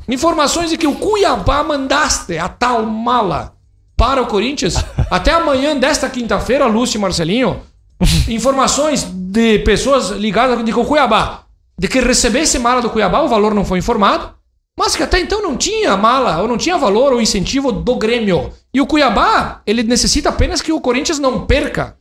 [0.08, 3.52] Informações de que o Cuiabá mandaste a tal mala
[3.96, 4.74] para o Corinthians
[5.10, 7.60] até amanhã desta quinta-feira, Lúcio e Marcelinho.
[8.28, 11.44] Informações de pessoas ligadas de Cuiabá,
[11.78, 14.34] de que recebesse mala do Cuiabá, o valor não foi informado.
[14.78, 18.52] Mas que até então não tinha mala, ou não tinha valor ou incentivo do Grêmio.
[18.72, 21.98] E o Cuiabá, ele necessita apenas que o Corinthians não perca.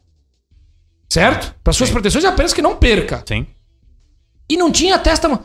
[1.09, 1.55] Certo?
[1.63, 3.23] Para suas proteções é apenas que não perca.
[3.27, 3.45] Sim.
[4.47, 5.41] E não tinha testa.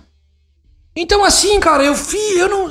[0.94, 2.70] Então, assim, cara, eu fi, eu não.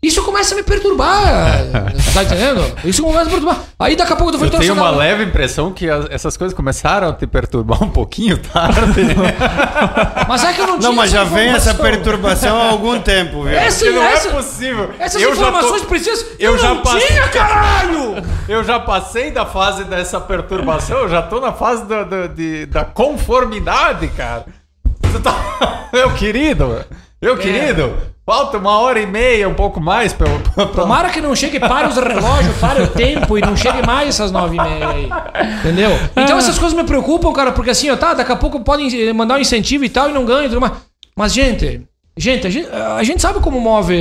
[0.00, 1.58] Isso começa a me perturbar.
[2.14, 2.64] tá entendendo?
[2.84, 3.58] Isso começa a me perturbar.
[3.80, 6.56] Aí daqui a pouco eu tô Eu tenho uma leve impressão que as- essas coisas
[6.56, 8.78] começaram a te perturbar um pouquinho tarde.
[10.28, 10.88] Mas é que eu não tinha.
[10.90, 13.52] Não, mas já vem essa perturbação há algum tempo, viu?
[13.58, 14.90] Essa, Porque não essa, é possível.
[15.00, 16.26] essas eu já tô- informações precisas.
[16.38, 18.22] eu Eu, já não passei- tinha, caralho!
[18.48, 22.64] Eu já passei da fase dessa perturbação, eu já tô na fase da, da, de-
[22.66, 24.46] da conformidade, cara.
[25.02, 25.88] Você tá...
[25.92, 26.82] Meu querido,
[27.20, 30.38] meu querido, falta uma hora e meia, um pouco mais pra eu...
[30.68, 34.10] pra- Tomara que não chegue, pare os relógios, pare o tempo e não chegue mais
[34.10, 35.08] essas nove e meia aí.
[35.60, 35.90] Entendeu?
[36.16, 39.34] Então essas coisas me preocupam, cara, porque assim, ó, tá, daqui a pouco podem mandar
[39.36, 40.72] um incentivo e tal e não ganha e tudo mais.
[41.16, 41.82] Mas, gente,
[42.16, 43.96] gente, a gente, a gente sabe como move.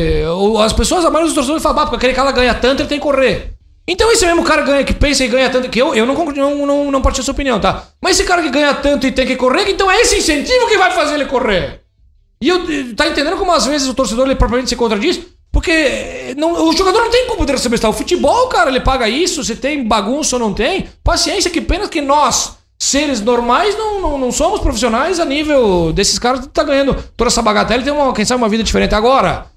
[0.64, 3.00] As pessoas, a maioria dos torcedores falam, ah, porque aquele cara ganha tanto, ele tem
[3.00, 3.54] que correr.
[3.88, 6.66] Então esse mesmo cara ganha, que pensa e ganha tanto, que eu, eu não, não,
[6.68, 7.84] não, não partilho a sua opinião, tá?
[8.00, 10.78] Mas esse cara que ganha tanto e tem que correr, então é esse incentivo que
[10.78, 11.80] vai fazer ele correr.
[12.40, 15.20] E eu, tá entendendo como às vezes o torcedor ele propriamente se contradiz?
[15.52, 17.84] Porque eh, não, o jogador não tem culpa de receber.
[17.86, 20.88] O futebol, cara, ele paga isso, se tem bagunça ou não tem.
[21.04, 26.20] Paciência, que pena que nós, seres normais, não, não, não somos profissionais a nível desses
[26.20, 28.94] caras que tá ganhando toda essa bagatela e tem uma, quem sabe, uma vida diferente.
[28.94, 29.48] Agora,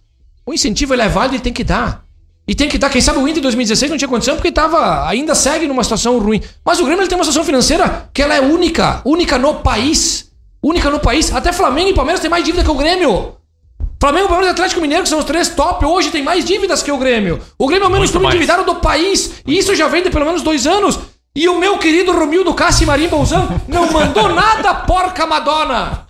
[0.47, 2.03] o incentivo ele é válido e tem que dar.
[2.49, 2.91] E tem que dar.
[2.91, 6.19] Quem sabe o Inter em 2016 não tinha condição porque tava, ainda segue numa situação
[6.19, 6.41] ruim.
[6.65, 9.03] Mas o Grêmio ele tem uma situação financeira que ela é única.
[9.05, 10.30] Única no país.
[10.63, 11.35] Única no país.
[11.35, 13.37] Até Flamengo e Palmeiras tem mais dívida que o Grêmio.
[14.01, 16.91] Flamengo, Palmeiras e Atlético Mineiro, que são os três top, hoje tem mais dívidas que
[16.91, 17.39] o Grêmio.
[17.59, 18.35] O Grêmio é o menos Muito clube mais.
[18.37, 19.43] endividado do país.
[19.47, 20.99] E isso já vem de pelo menos dois anos.
[21.37, 26.07] E o meu querido Romildo Cassi Marim Bolzão não mandou nada, porca Madonna.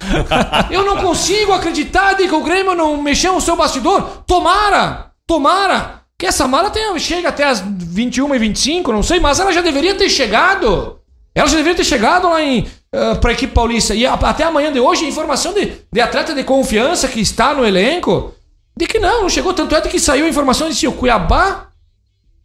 [0.71, 4.23] Eu não consigo acreditar de que o Grêmio não mexeu no seu bastidor.
[4.27, 6.01] Tomara, tomara.
[6.17, 9.63] Que essa mala tenha, chega até as 21 e 25, não sei, mas ela já
[9.63, 10.99] deveria ter chegado.
[11.35, 13.95] Ela já deveria ter chegado lá em, uh, para a equipe paulista.
[13.95, 17.65] E a- até amanhã de hoje, informação de, de atleta de confiança que está no
[17.67, 18.35] elenco,
[18.77, 19.53] de que não, não chegou.
[19.55, 21.67] Tanto é que saiu a informação de que o Cuiabá,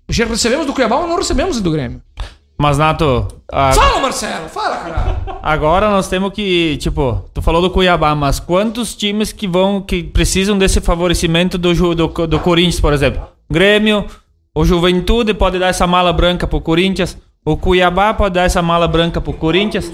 [0.10, 2.02] já recebemos do Cuiabá ou não recebemos do Grêmio.
[2.58, 5.18] Mas, Nato, a- Fala, Marcelo, fala, caralho.
[5.44, 10.02] agora nós temos que, tipo, tu falou do Cuiabá, mas quantos times que vão, que
[10.04, 13.28] precisam desse favorecimento do, do, do Corinthians, por exemplo?
[13.52, 14.06] Grêmio,
[14.56, 17.18] O Juventude pode dar essa mala branca pro Corinthians.
[17.46, 19.92] O Cuiabá pode dar essa mala branca pro Corinthians.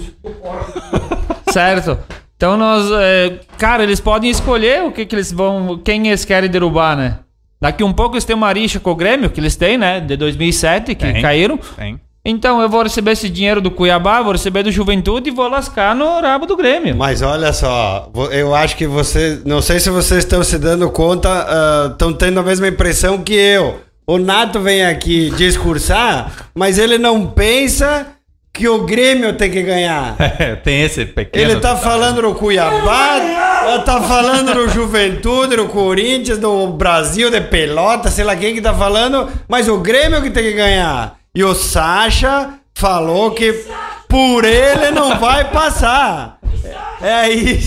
[1.52, 1.98] certo?
[2.34, 2.90] Então nós.
[2.92, 5.78] é, cara, eles podem escolher o que, que eles vão.
[5.84, 7.18] Quem eles querem derrubar, né?
[7.60, 10.00] Daqui um pouco eles têm uma rixa com o Grêmio, que eles têm, né?
[10.00, 11.22] De 2007, que Tem.
[11.22, 11.58] caíram.
[11.76, 12.00] Tem.
[12.24, 15.94] Então eu vou receber esse dinheiro do Cuiabá, vou receber do Juventude e vou lascar
[15.94, 16.96] no rabo do Grêmio.
[16.96, 19.40] Mas olha só, eu acho que você.
[19.44, 21.46] Não sei se vocês estão se dando conta,
[21.92, 23.80] estão tendo a mesma impressão que eu.
[24.12, 28.08] O Nato vem aqui discursar, mas ele não pensa
[28.52, 30.16] que o Grêmio tem que ganhar.
[30.62, 31.52] tem esse pequeno.
[31.52, 38.10] Ele tá falando do Cuiabá, tá falando do Juventude, do Corinthians, do Brasil, de Pelota,
[38.10, 41.16] sei lá quem que tá falando, mas o Grêmio que tem que ganhar.
[41.34, 43.64] E o Sacha falou que
[44.10, 46.38] por ele não vai passar.
[47.00, 47.60] É aí,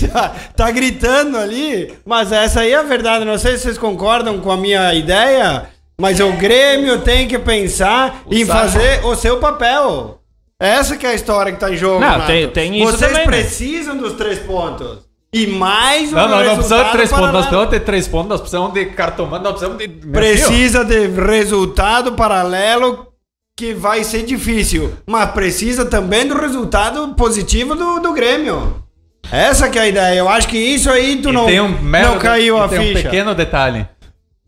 [0.54, 3.24] tá gritando ali, mas essa aí é a verdade.
[3.24, 8.22] Não sei se vocês concordam com a minha ideia, mas o Grêmio tem que pensar
[8.30, 10.20] em Sacha- fazer o seu papel.
[10.60, 12.00] Essa que é a história que tá em jogo.
[12.00, 13.32] Não, tem- tem isso Vocês também, né?
[13.32, 15.04] precisam dos três pontos.
[15.32, 17.26] E mais um Não, não, não precisamos de três pontos.
[17.32, 19.88] Nós precisamos ter três pontos, nós precisamos de cartomante, nós precisamos de.
[19.88, 23.08] Precisa de resultado paralelo
[23.56, 24.92] que vai ser difícil.
[25.06, 28.82] Mas precisa também do resultado positivo do, do Grêmio.
[29.30, 30.18] Essa que é a ideia.
[30.18, 33.00] Eu acho que isso aí tu E não, tem um não caiu a tem ficha.
[33.00, 33.86] um pequeno detalhe.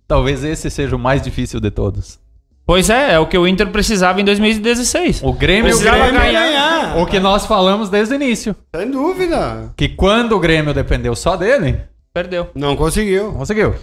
[0.08, 2.18] Talvez esse seja o mais difícil de todos.
[2.64, 5.22] Pois é, é o que o Inter precisava em 2016.
[5.22, 6.96] O Grêmio, O o Precisava Grêmio Grêmio ganhar.
[6.98, 8.56] o que nós falamos desde o início.
[8.74, 9.72] Sem dúvida.
[9.76, 11.78] Que quando o Grêmio dependeu só dele,
[12.12, 12.48] Perdeu.
[12.54, 13.32] Não conseguiu.
[13.32, 13.74] conseguiu.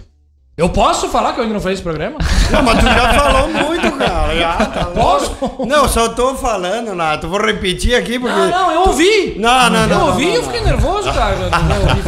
[0.58, 2.16] Eu posso falar que eu ainda não fiz esse programa?
[2.50, 4.34] Não, mas tu já falou muito, cara.
[4.34, 5.36] Já, tá Posso?
[5.66, 7.28] Não, só tô falando, Nato.
[7.28, 8.34] Vou repetir aqui porque.
[8.34, 9.34] Não, não, eu ouvi.
[9.36, 10.00] Não, não, não.
[10.00, 11.36] Eu ouvi e eu fiquei nervoso, cara.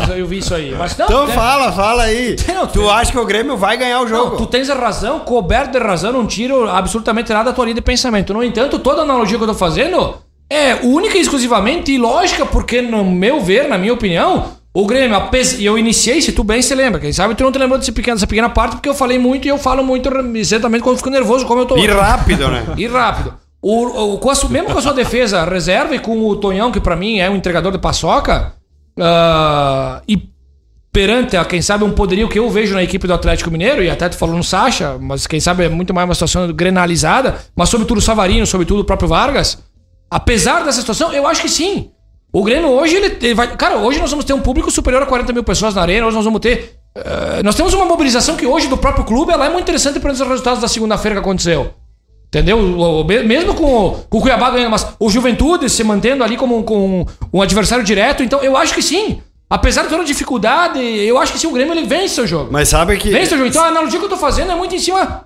[0.09, 0.75] Eu, eu vi isso aí.
[0.79, 1.35] Mas não, Então né?
[1.35, 2.37] fala, fala aí.
[2.55, 4.31] Não, Tu tu- acha que o Grêmio vai ganhar o jogo?
[4.31, 7.75] Não, tu tens a razão, coberto de razão, não tiro absolutamente nada da tua linha
[7.75, 8.33] de pensamento.
[8.33, 10.15] No entanto, toda analogia que eu tô fazendo
[10.49, 15.59] é única e exclusivamente ilógica, porque, no meu ver, na minha opinião, o Grêmio, apes-
[15.59, 17.91] e eu iniciei, se tu bem se lembra, quem sabe tu não te lembrou desse
[17.93, 20.99] pequeno, dessa pequena parte, porque eu falei muito e eu falo muito exatamente quando eu
[20.99, 21.77] fico nervoso, como eu tô.
[21.77, 22.65] E rápido, né?
[22.77, 23.35] E rápido.
[23.61, 26.81] O, o, com a mesmo com a sua defesa reserva e com o Tonhão, que
[26.81, 28.53] pra mim é um entregador de paçoca,
[29.01, 30.29] ah, e
[30.93, 33.91] perante a, quem sabe, um poderio que eu vejo na equipe do Atlético Mineiro, e
[33.91, 37.69] até tu falou no Sacha, mas quem sabe é muito mais uma situação grenalizada, mas
[37.69, 39.59] sobretudo o Savarino, sobretudo o próprio Vargas,
[40.11, 41.91] apesar dessa situação, eu acho que sim.
[42.33, 43.57] O Grêmio hoje, ele, ele vai.
[43.57, 46.17] Cara, hoje nós vamos ter um público superior a 40 mil pessoas na arena, hoje
[46.17, 46.75] nós vamos ter.
[46.95, 50.13] eh, nós temos uma mobilização que hoje do próprio clube ela é muito interessante para
[50.13, 51.71] os resultados da segunda-feira que aconteceu.
[52.27, 52.59] Entendeu?
[52.59, 56.23] O- o- me- mesmo com, o- com o Cuiabá ganhando, mas o Juventude se mantendo
[56.23, 59.23] ali como um, com um adversário direto, então eu acho que sim.
[59.49, 62.51] Apesar de toda a dificuldade, eu acho que sim, o Grêmio ele vence o jogo.
[62.53, 63.09] Mas sabe que.
[63.09, 63.49] Vence o jogo.
[63.49, 65.25] Então a analogia que eu tô fazendo é muito em cima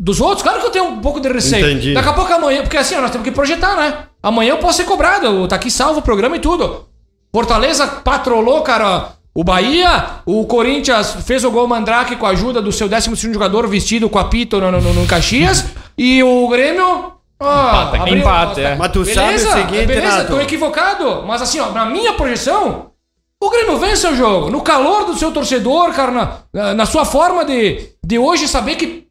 [0.00, 0.42] dos outros.
[0.42, 1.66] Claro que eu tenho um pouco de receio.
[1.70, 1.94] Entendi.
[1.94, 3.98] Daqui a pouco amanhã, porque assim, ó, nós temos que projetar, né?
[4.22, 6.86] Amanhã eu posso ser cobrado, tá aqui salvo o programa e tudo.
[7.32, 12.70] Fortaleza patrolou, cara, o Bahia, o Corinthians fez o gol Mandrake com a ajuda do
[12.70, 15.64] seu 12 jogador vestido com a pito no, no, no Caxias.
[15.98, 17.12] e o Grêmio.
[17.40, 18.76] ó, Empata, abriu- empate, é.
[18.76, 20.28] Mas tu sabe o seguinte, beleza, Nato.
[20.34, 21.24] tô equivocado.
[21.26, 22.90] Mas assim, ó, na minha projeção,
[23.42, 24.48] o Grêmio vence o jogo.
[24.50, 29.03] No calor do seu torcedor, cara, na, na- sua forma de, de hoje saber que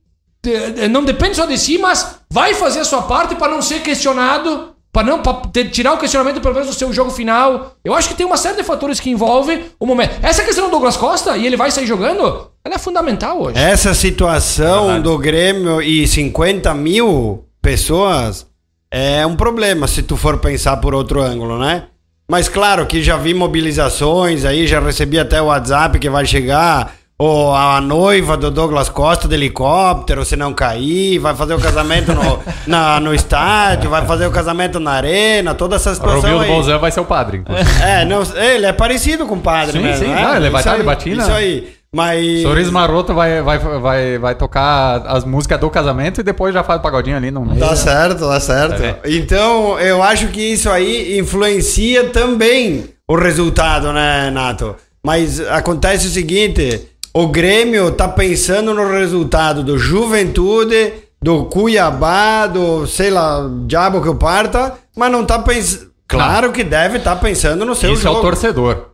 [0.90, 4.70] não depende só de si, mas vai fazer a sua parte para não ser questionado,
[4.92, 7.74] para não pra ter- tirar o questionamento pelo menos do seu jogo final.
[7.84, 10.16] Eu acho que tem uma série de fatores que envolvem o momento.
[10.22, 13.58] Essa questão do Douglas Costa e ele vai sair jogando, ela é fundamental hoje.
[13.58, 18.46] Essa situação do Grêmio e 50 mil pessoas
[18.92, 21.86] é um problema se tu for pensar por outro ângulo, né?
[22.30, 26.94] Mas claro que já vi mobilizações aí, já recebi até o WhatsApp que vai chegar
[27.18, 32.14] ou a noiva do Douglas Costa de helicóptero, se não cair, vai fazer o casamento
[32.14, 36.44] no, na, no estádio, vai fazer o casamento na arena, toda essa O situação Romildo
[36.44, 36.50] aí.
[36.50, 37.82] Bolzan vai ser o padre, inclusive.
[37.82, 40.22] É, não, ele é parecido com o padre Sim, mesmo, sim, né?
[40.22, 41.24] não, ele vai estar de aí, batina.
[41.24, 41.74] Isso aí.
[41.96, 46.64] Mas Sorriso Maroto vai, vai, vai, vai tocar as músicas do casamento e depois já
[46.64, 47.60] faz o pagodinho ali no meio.
[47.60, 48.82] Tá certo, tá certo.
[48.82, 48.98] É.
[49.06, 54.76] Então, eu acho que isso aí influencia também o resultado, né, Nato?
[55.06, 56.82] Mas acontece o seguinte:
[57.14, 64.10] o Grêmio tá pensando no resultado do Juventude, do Cuiabá, do sei lá, diabo que
[64.10, 65.92] o parta, mas não tá pensando.
[66.08, 68.20] Claro que deve estar pensando no seu Isso é jogo.
[68.20, 68.90] o torcedor.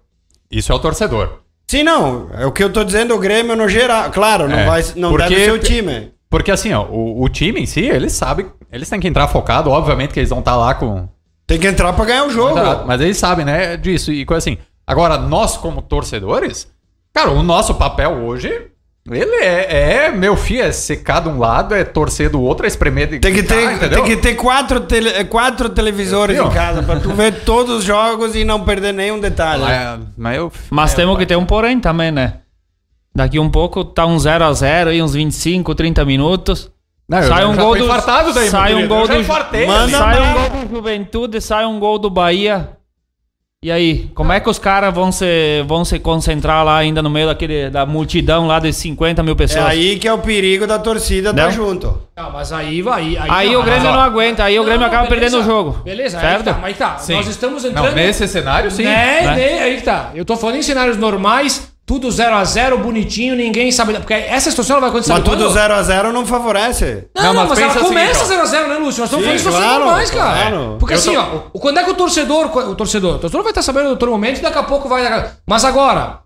[0.52, 1.40] Isso é o torcedor.
[1.68, 2.30] Sim, não.
[2.34, 4.10] É o que eu tô dizendo, o Grêmio no geral.
[4.12, 6.12] Claro, não, É, vai, não porque- deve ser o time.
[6.30, 9.70] Porque assim, ó, o, o time em si, eles sabem, eles têm que entrar focado,
[9.72, 11.10] obviamente que eles vão estar lá com.
[11.48, 12.56] Tem que entrar pra ganhar o jogo.
[12.86, 14.58] Mas eles sabem, né, disso e coisa assim.
[14.86, 16.68] Agora, nós como torcedores,
[17.14, 18.68] cara, o nosso papel hoje
[19.10, 22.68] Ele é, é, meu filho, é secar de um lado, é torcer do outro, é
[22.68, 24.04] espremer de Tem que ter, entendeu?
[24.04, 28.36] tem que ter quatro, tele- quatro televisores em casa pra tu ver todos os jogos
[28.36, 29.64] e não perder nenhum detalhe.
[29.64, 31.24] Mas, mas eu, Mas é, temos vai.
[31.24, 32.36] que ter um porém também, né?
[33.16, 36.72] Daqui um pouco tá um 0x0 aí, uns 25, 30 minutos.
[37.10, 37.88] Não, eu sai um gol do.
[37.88, 39.28] daí, sai um gol eu do.
[39.68, 42.70] Manda sai um gol do Juventude, sai um gol do Bahia.
[43.62, 47.10] E aí, como é que os caras vão se, vão se concentrar lá ainda no
[47.10, 49.66] meio daquele, da multidão lá de 50 mil É pessoas?
[49.66, 51.52] aí que é o perigo da torcida tá Não?
[51.52, 52.04] junto.
[52.16, 53.18] Não, mas aí vai.
[53.18, 55.46] Aí, Aí não, o Grêmio não aguenta, aí o Grêmio não, acaba beleza, perdendo o
[55.46, 55.82] jogo.
[55.84, 56.36] Beleza, certo?
[56.36, 56.98] aí que tá, mas tá.
[57.00, 57.16] Sim.
[57.16, 57.88] Nós estamos entrando.
[57.88, 58.84] Não, nesse cenário, sim.
[58.84, 59.36] Né, né?
[59.36, 60.12] né, aí que tá.
[60.16, 63.94] Eu tô falando em cenários normais, tudo 0x0, bonitinho, ninguém sabe.
[63.94, 65.12] Porque essa situação ela vai acontecer.
[65.12, 65.58] Mas tudo quando?
[65.60, 67.08] 0x0 não favorece.
[67.16, 69.02] Não, Não, não, mas mas, ela o começa seguinte, 0x0, né, Lúcio?
[69.02, 70.50] Nós estamos falando situações claro, normais, cara.
[70.52, 70.76] claro.
[70.80, 72.46] Porque Eu assim, tô- ó, o- quando é que o torcedor.
[72.46, 75.32] O torcedor, o torcedor vai estar sabendo do todo momento e daqui a pouco vai.
[75.48, 76.20] Mas agora,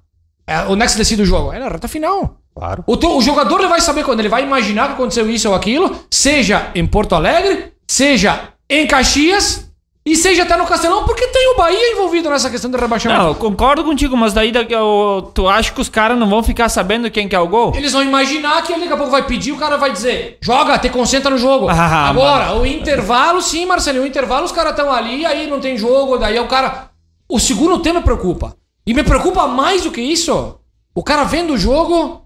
[0.46, 1.54] é, onde é que se decide o jogo?
[1.54, 2.36] É na reta final.
[2.54, 2.84] Claro.
[2.86, 5.56] O, to- o jogador ele vai saber quando, ele vai imaginar que aconteceu isso ou
[5.56, 8.38] aquilo, seja em Porto Alegre, seja
[8.70, 9.72] em Caxias
[10.06, 13.22] e seja até no Castelão, porque tem o Bahia envolvido nessa questão do rebaixamento.
[13.22, 16.68] Não, eu concordo contigo, mas daí eu, tu acha que os caras não vão ficar
[16.68, 17.72] sabendo quem que é o gol?
[17.74, 20.78] Eles vão imaginar que ele daqui a pouco vai pedir, o cara vai dizer, joga,
[20.78, 21.70] te concentra no jogo.
[21.70, 25.78] Ah, Agora, o intervalo, sim, Marcelinho, o intervalo os caras estão ali, aí não tem
[25.78, 26.90] jogo, daí o cara.
[27.30, 28.56] O segundo tempo me preocupa.
[28.86, 30.60] E me preocupa mais do que isso.
[30.94, 32.26] O cara vendo o jogo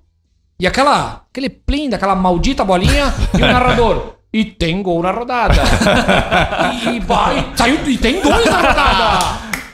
[0.59, 1.21] e aquela.
[1.29, 4.16] aquele plim daquela maldita bolinha e o narrador.
[4.37, 5.55] E tem gol na rodada.
[6.93, 9.25] e, vai, saiu, e tem dois na rodada.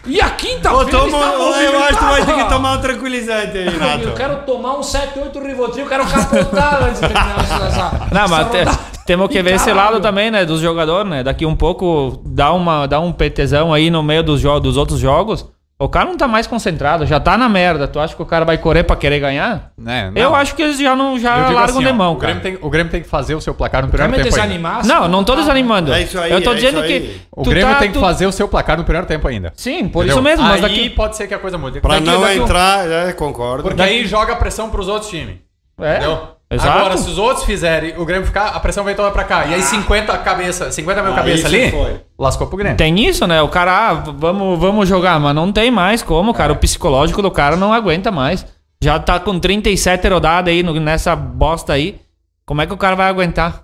[0.08, 0.98] E a quinta-feira.
[0.98, 4.12] eu acho que vai ter que tomar um tranquilizante aí, Eu Nato.
[4.16, 8.48] quero tomar um 7, 8 Rivotril, eu quero capotar antes de terminar essa, Não, mas
[8.52, 9.92] te- temos que Ih, ver esse caralho.
[9.96, 10.46] lado também, né?
[10.46, 11.24] Dos jogadores, né?
[11.24, 15.46] Daqui um pouco dá, uma, dá um PTzão aí no meio dos, dos outros jogos.
[15.80, 17.88] O cara não tá mais concentrado, já tá na merda.
[17.88, 19.72] Tu acha que o cara vai correr pra querer ganhar?
[19.78, 20.22] Né, não.
[20.22, 22.34] Eu acho que eles já não já largam assim, de ó, mão, o, cara.
[22.36, 24.48] Grêmio tem, o Grêmio tem que fazer o seu placar no primeiro me tempo ainda.
[24.48, 24.86] desanimar?
[24.86, 25.92] Não, não tô desanimando.
[25.92, 27.20] É isso aí, eu tô é dizendo que.
[27.32, 29.52] O Grêmio tá- tem que tu- fazer o seu placar no primeiro tempo ainda.
[29.56, 30.16] Sim, por Entendeu?
[30.16, 30.90] isso mesmo, mas Aí daqui.
[30.92, 31.82] pode ser que a coisa mude.
[31.82, 33.64] Pra daqui- não daqui um- entrar, é, concordo.
[33.64, 35.38] Porque aí joga a pressão pros outros times.
[35.82, 36.33] É, Entendeu?
[36.54, 36.78] Exato.
[36.80, 39.46] Agora, se os outros fizerem, o Grêmio ficar, a pressão vai toda pra cá.
[39.46, 42.02] E aí 50 cabeça, 50 mil Ah, cabeça ali, foi.
[42.18, 42.78] lascou pro Grêmio.
[42.78, 43.42] Tem isso, né?
[43.42, 46.54] O cara, ah, vamos, vamos jogar, mas não tem mais como, cara.
[46.54, 48.46] O psicológico do cara não aguenta mais.
[48.84, 52.00] Já tá com 37 rodadas aí no- nessa bosta aí.
[52.46, 53.64] Como é que o cara vai aguentar?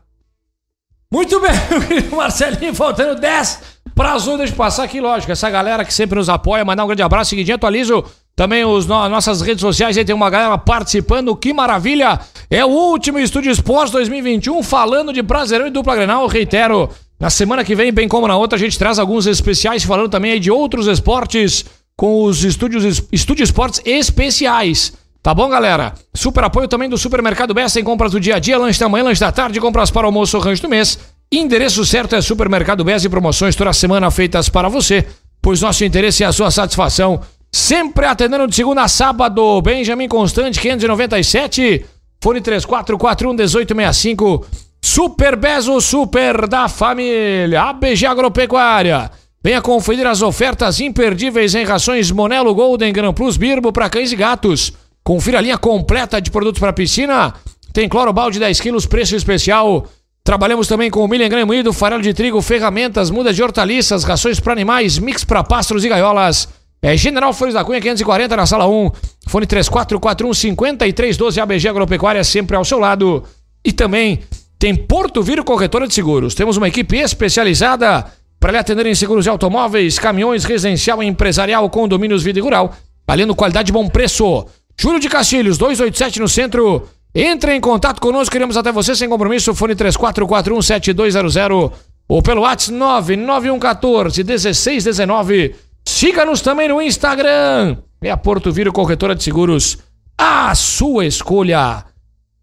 [1.11, 5.31] Muito bem, meu querido Marcelinho, faltando 10 para as 8, deixa eu passar aqui, lógico.
[5.31, 7.31] Essa galera que sempre nos apoia, mandar um grande abraço.
[7.31, 8.03] Seguidinho, atualizo
[8.39, 9.97] também os no- nossas redes sociais.
[9.97, 12.17] Aí tem uma galera participando, que maravilha!
[12.49, 16.21] É o último Estúdio Esportes 2021, falando de Brasileirão e dupla Grenal.
[16.21, 19.83] Eu reitero, na semana que vem, bem como na outra, a gente traz alguns especiais
[19.83, 21.65] falando também aí de outros esportes
[21.97, 24.93] com os estúdios Estúdio Esportes especiais.
[25.21, 25.93] Tá bom, galera?
[26.13, 29.03] Super apoio também do Supermercado Besta em compras do dia a dia, lanche da manhã,
[29.03, 30.97] lanche da tarde, compras para almoço rancho do mês.
[31.29, 35.05] Endereço certo é Supermercado Besta e promoções toda semana feitas para você,
[35.41, 37.19] pois nosso interesse é a sua satisfação.
[37.51, 41.83] Sempre atendendo de segunda a sábado, Benjamin Constante 597,
[42.21, 44.45] fone 34411865.
[44.81, 49.11] Super Bezo, super da família, ABG Agropecuária.
[49.43, 54.15] Venha conferir as ofertas imperdíveis em rações Monelo Golden Gran Plus Birbo para cães e
[54.15, 54.71] gatos.
[55.03, 57.33] Confira a linha completa de produtos para piscina.
[57.73, 59.87] Tem cloro balde 10 quilos, preço especial.
[60.23, 64.39] Trabalhamos também com milho em grão moído, farelo de trigo, ferramentas, mudas de hortaliças, rações
[64.39, 66.47] para animais, mix para pássaros e gaiolas.
[66.81, 68.91] É General Flores da Cunha 540 na sala 1.
[69.27, 73.23] Fone 3441 5312 ABG Agropecuária sempre ao seu lado.
[73.63, 74.21] E também
[74.57, 76.33] tem Porto Viro Corretora de Seguros.
[76.33, 78.05] Temos uma equipe especializada
[78.39, 82.73] para lhe atender em seguros de automóveis, caminhões, residencial, empresarial, condomínios, vida e rural.
[83.05, 84.45] Valendo qualidade e bom preço.
[84.79, 86.87] Júlio de Castilhos, 287 no centro.
[87.13, 89.53] Entre em contato conosco, queremos até você sem compromisso.
[89.53, 91.73] Fone 34417200
[92.07, 95.55] ou pelo WhatsApp 991141619.
[95.89, 97.77] Siga-nos também no Instagram.
[98.01, 99.79] É a Porto Viro Corretora de Seguros.
[100.15, 101.83] A sua escolha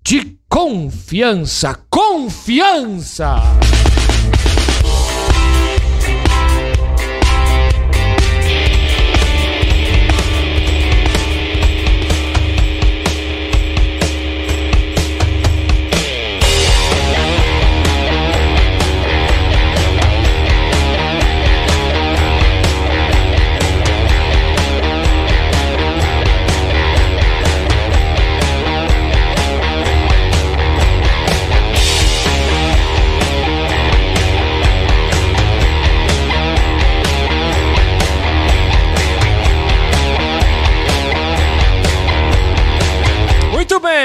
[0.05, 1.79] de confiança.
[1.89, 3.37] Confiança!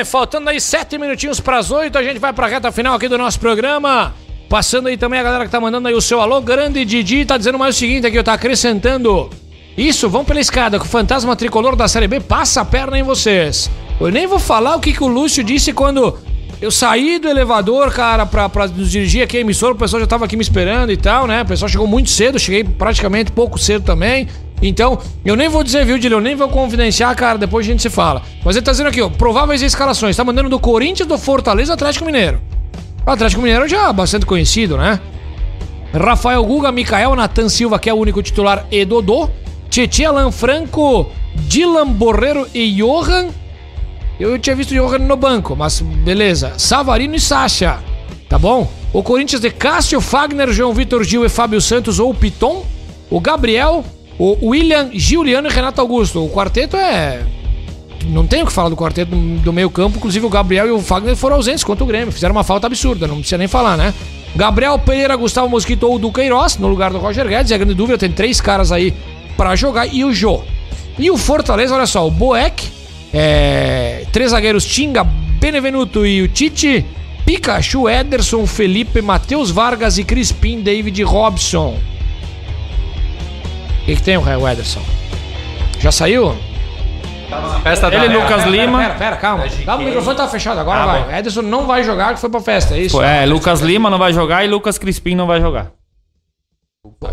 [0.06, 3.40] Faltando aí sete minutinhos pras oito, a gente vai pra reta final aqui do nosso
[3.40, 4.14] programa.
[4.50, 6.42] Passando aí também a galera que tá mandando aí o seu alô.
[6.42, 9.30] Grande Didi tá dizendo mais o seguinte aqui, eu tá acrescentando.
[9.78, 13.04] Isso, vão pela escada, que o fantasma tricolor da Série B passa a perna em
[13.04, 13.70] vocês.
[14.00, 16.18] Eu nem vou falar o que, que o Lúcio disse quando
[16.62, 19.74] eu saí do elevador, cara, pra, pra nos dirigir aqui à emissora.
[19.74, 21.42] O pessoal já tava aqui me esperando e tal, né?
[21.42, 24.28] O pessoal chegou muito cedo, cheguei praticamente pouco cedo também.
[24.62, 26.20] Então, eu nem vou dizer, viu, Dileu?
[26.20, 28.22] Eu nem vou confidenciar, cara, depois a gente se fala.
[28.46, 30.16] Mas ele tá dizendo aqui, ó, prováveis escalações.
[30.16, 32.40] Tá mandando do Corinthians, do Fortaleza Atlético Mineiro.
[33.06, 35.00] O Atlético Mineiro já é bastante conhecido, né?
[35.94, 39.30] Rafael Guga, Mikael, Natan Silva, que é o único titular, e Dodô.
[39.70, 43.30] Tietchan, Alan Franco, Dylan Borreiro e Johan.
[44.20, 46.54] Eu tinha visto Johan no banco, mas beleza.
[46.58, 47.80] Savarino e Sacha,
[48.30, 48.70] tá bom?
[48.94, 52.66] O Corinthians de Cássio, Fagner, João Vitor Gil e Fábio Santos ou Piton.
[53.10, 53.84] O Gabriel,
[54.24, 56.24] o William, Giuliano e Renato Augusto.
[56.24, 57.26] O quarteto é
[58.06, 59.98] não tenho o que falar do quarteto do, do meio campo.
[59.98, 62.12] Inclusive o Gabriel e o Fagner foram ausentes contra o Grêmio.
[62.12, 63.94] Fizeram uma falta absurda, não precisa nem falar, né?
[64.36, 67.52] Gabriel Pereira, Gustavo Mosquito ou Duqueiroz no lugar do Roger Guedes.
[67.52, 68.94] É a grande dúvida, tem três caras aí
[69.36, 69.88] para jogar.
[69.88, 70.42] E o Jô.
[71.00, 72.68] E o Fortaleza, olha só, o Boeck,
[73.14, 76.86] é, três zagueiros Tinga, Benevenuto e o Tite.
[77.26, 81.78] Pikachu, Ederson, Felipe, Matheus Vargas e Crispim, David Robson.
[83.82, 84.82] O que, que tem o Ederson?
[85.80, 86.36] Já saiu?
[87.64, 88.20] Festa Ele, da...
[88.20, 88.80] Lucas Lima.
[88.80, 89.46] Pera, pera, calma.
[89.66, 91.04] Calma, o microfone tá fechado agora, Ah, vai.
[91.04, 91.12] bom.
[91.12, 93.02] Ederson não vai jogar, que foi pra festa, é isso?
[93.02, 95.72] É, Lucas Lima não vai jogar e Lucas Crispim não vai jogar.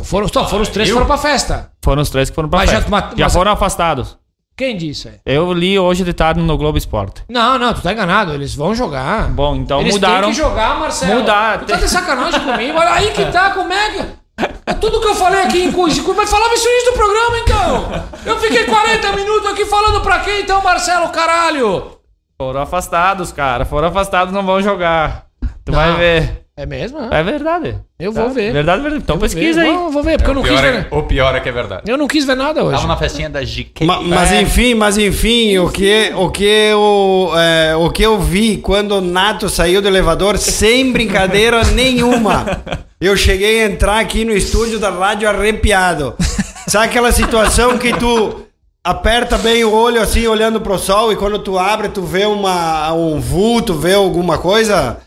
[0.02, 1.70] Foram, só, foram os três que foram pra festa.
[1.84, 2.90] Foram os três que foram pra Mas já- festa.
[2.90, 4.18] mas- Já mas- foram afastados.
[4.56, 5.14] Quem disse aí?
[5.24, 7.22] Eu li hoje de tarde no Globo Esporte.
[7.28, 8.32] Não, não, tu tá enganado.
[8.34, 9.28] Eles vão jogar.
[9.30, 10.22] Bom, então Eles mudaram.
[10.22, 11.20] têm que jogar, Marcelo.
[11.20, 11.58] Mudar.
[11.60, 12.76] Tu tá de sacanagem comigo?
[12.76, 14.04] Olha aí que tá, como é que...
[14.68, 16.02] É tudo que eu falei aqui em curso.
[16.14, 18.02] Mas falava isso no início do programa, então.
[18.26, 21.92] Eu fiquei 40 minutos aqui falando pra quem, então, Marcelo, caralho?
[22.40, 23.64] Foram afastados, cara.
[23.64, 25.26] Foram afastados, não vão jogar.
[25.64, 25.78] Tu Não.
[25.78, 26.42] vai ver.
[26.56, 26.98] É mesmo?
[27.14, 27.76] É verdade.
[28.00, 28.30] Eu vou Tá?
[28.30, 28.52] ver.
[28.52, 29.02] Verdade, verdade.
[29.04, 29.68] Então Eu pesquisa ver.
[29.68, 29.72] aí.
[29.76, 30.74] Vou, vou ver, porque eu não quis ver...
[30.74, 31.82] é, o pior é que é verdade.
[31.86, 32.74] Eu não quis ver nada hoje.
[32.74, 33.84] Tava na festinha da GK.
[33.84, 34.40] Ma- mas É.
[34.40, 39.00] enfim, mas enfim, o que, o, que eu, é, o que eu vi quando o
[39.00, 42.44] Nato saiu do elevador, sem brincadeira nenhuma.
[43.00, 46.14] Eu cheguei a entrar aqui no estúdio da rádio arrepiado.
[46.66, 48.42] Sabe aquela situação que tu
[48.82, 52.92] aperta bem o olho assim, olhando pro sol, e quando tu abre, tu vê uma,
[52.92, 54.98] um vulto, vê alguma coisa?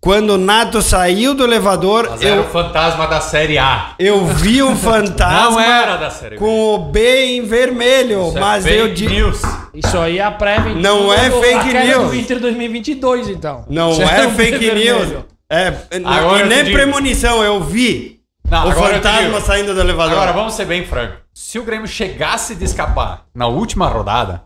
[0.00, 3.94] Quando o Nato saiu do elevador, Mas era o eu, fantasma da série A.
[3.98, 6.36] eu vi um fantasma Não era da série B.
[6.36, 9.10] com o B em vermelho, Isso é mas fake eu digo.
[9.12, 9.42] news.
[9.74, 10.70] Isso aí é a prévia.
[10.70, 12.10] então, Não é do- fake queda news.
[12.10, 13.64] do Inter 2022, então.
[13.68, 15.24] Não Isso é um fake vermelho.
[15.50, 15.68] É,
[16.04, 16.76] Agora e eu nem digo.
[16.76, 18.20] premonição, eu vi
[18.50, 20.12] Não, o agora eu te fantasma saindo do elevador.
[20.14, 21.14] Agora, vamos ser bem franco.
[21.32, 24.42] Se o Grêmio chegasse de escapar na última rodada.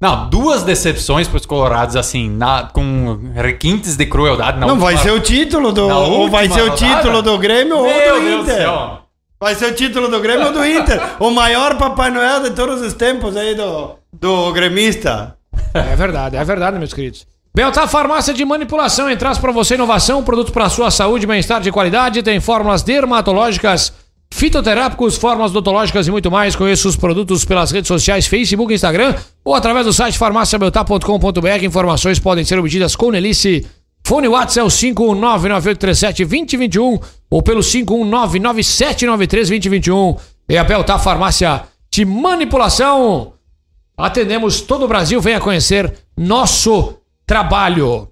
[0.00, 4.58] Não, duas decepções pros Colorados, assim, na- com requintes de crueldade.
[4.58, 5.88] Na não última- vai ser o título do.
[5.88, 6.76] Ou vai ser o rodada?
[6.96, 8.56] título do Grêmio ou Meu do Deus Inter.
[8.56, 8.98] céu.
[9.40, 11.00] Vai ser o título do Grêmio ou do Inter.
[11.18, 15.36] o maior Papai Noel de todos os tempos aí do, do gremista.
[15.74, 17.26] É verdade, é verdade, meus queridos.
[17.56, 21.72] Beltar Farmácia de Manipulação, em traz pra você inovação, produto para sua saúde bem-estar de
[21.72, 23.94] qualidade, tem fórmulas dermatológicas,
[24.30, 26.54] fitoterápicos, fórmulas odontológicas e muito mais.
[26.54, 31.64] Conheça os produtos pelas redes sociais, Facebook, Instagram ou através do site farmáciabeltar.com.br.
[31.64, 33.66] Informações podem ser obtidas com Nelice.
[34.04, 40.18] Fone WhatsApp é o 51998372021 ou pelo 51997932021.
[40.50, 43.32] E a Beltar Farmácia de Manipulação.
[43.96, 48.08] Atendemos todo o Brasil, venha conhecer nosso trabalho.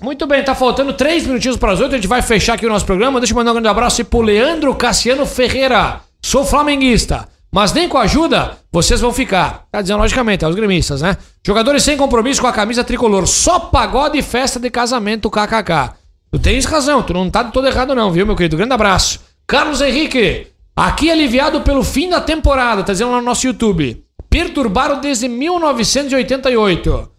[0.00, 2.68] Muito bem, tá faltando três minutinhos para as oito, a gente vai fechar aqui o
[2.68, 3.20] nosso programa.
[3.20, 6.00] Deixa eu mandar um grande abraço pro Leandro Cassiano Ferreira.
[6.22, 9.66] Sou flamenguista, mas nem com ajuda vocês vão ficar.
[9.70, 11.16] Tá dizendo logicamente, é os gremistas, né?
[11.44, 15.94] Jogadores sem compromisso com a camisa tricolor, só pagode e festa de casamento kkk.
[16.30, 18.56] Tu tens razão, tu não tá todo errado não, viu, meu querido?
[18.56, 19.20] Grande abraço.
[19.46, 20.46] Carlos Henrique,
[20.76, 24.04] aqui aliviado pelo fim da temporada, tá dizendo lá no nosso YouTube.
[24.30, 27.17] Perturbaram desde 1988.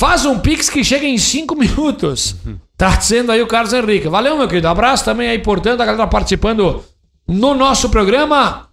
[0.00, 2.34] Faz um pix que chega em 5 minutos.
[2.74, 4.08] Tá dizendo aí o Carlos Henrique.
[4.08, 4.66] Valeu, meu querido.
[4.66, 6.82] Abraço também aí, portanto, a galera participando
[7.28, 8.66] no nosso programa.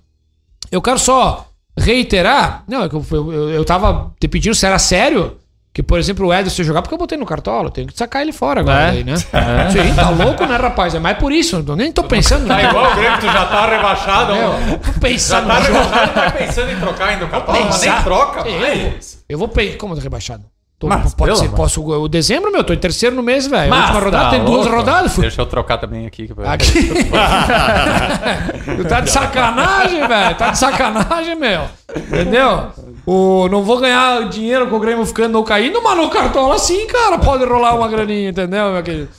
[0.72, 1.48] Eu quero só
[1.78, 2.64] reiterar.
[2.66, 5.36] Não, é que eu, eu, eu tava te pedindo se era sério.
[5.74, 7.70] Que, por exemplo, o Ederson jogar, porque eu botei no cartola.
[7.70, 8.90] Tenho que sacar ele fora agora, É?
[8.92, 9.18] aí, né?
[9.70, 10.96] Sim, tá louco, né, rapaz?
[10.96, 11.62] É mais por isso.
[11.68, 12.48] Eu nem tô pensando.
[12.48, 14.34] Tá igual o Grêmio, tu já tá rebaixado.
[14.34, 14.78] Meu, ó.
[14.78, 15.78] tô Já pensando tá no jogo.
[15.78, 19.24] rebaixado, tá pensando em trocar ainda o Capão, mas nem troca Eu, mais.
[19.28, 19.78] eu vou pensar.
[19.78, 20.46] Como rebaixado?
[20.80, 21.82] Tô, Mas, pode ser, posso.
[21.84, 23.74] O dezembro, meu, tô em terceiro no mês, velho.
[23.74, 24.76] Última rodada tá tem duas louco.
[24.76, 25.12] rodadas.
[25.16, 26.28] fui- Deixa eu trocar também aqui.
[26.28, 26.90] que- Aqui.
[28.88, 30.36] tá de sacanagem, velho.
[30.36, 31.62] Tá de sacanagem, meu.
[31.96, 32.68] Entendeu?
[33.08, 36.86] O, não vou ganhar dinheiro com o Grêmio ficando ou caindo, mas no cartola sim,
[36.86, 37.18] cara.
[37.18, 39.10] Pode rolar uma graninha, entendeu, meu querido?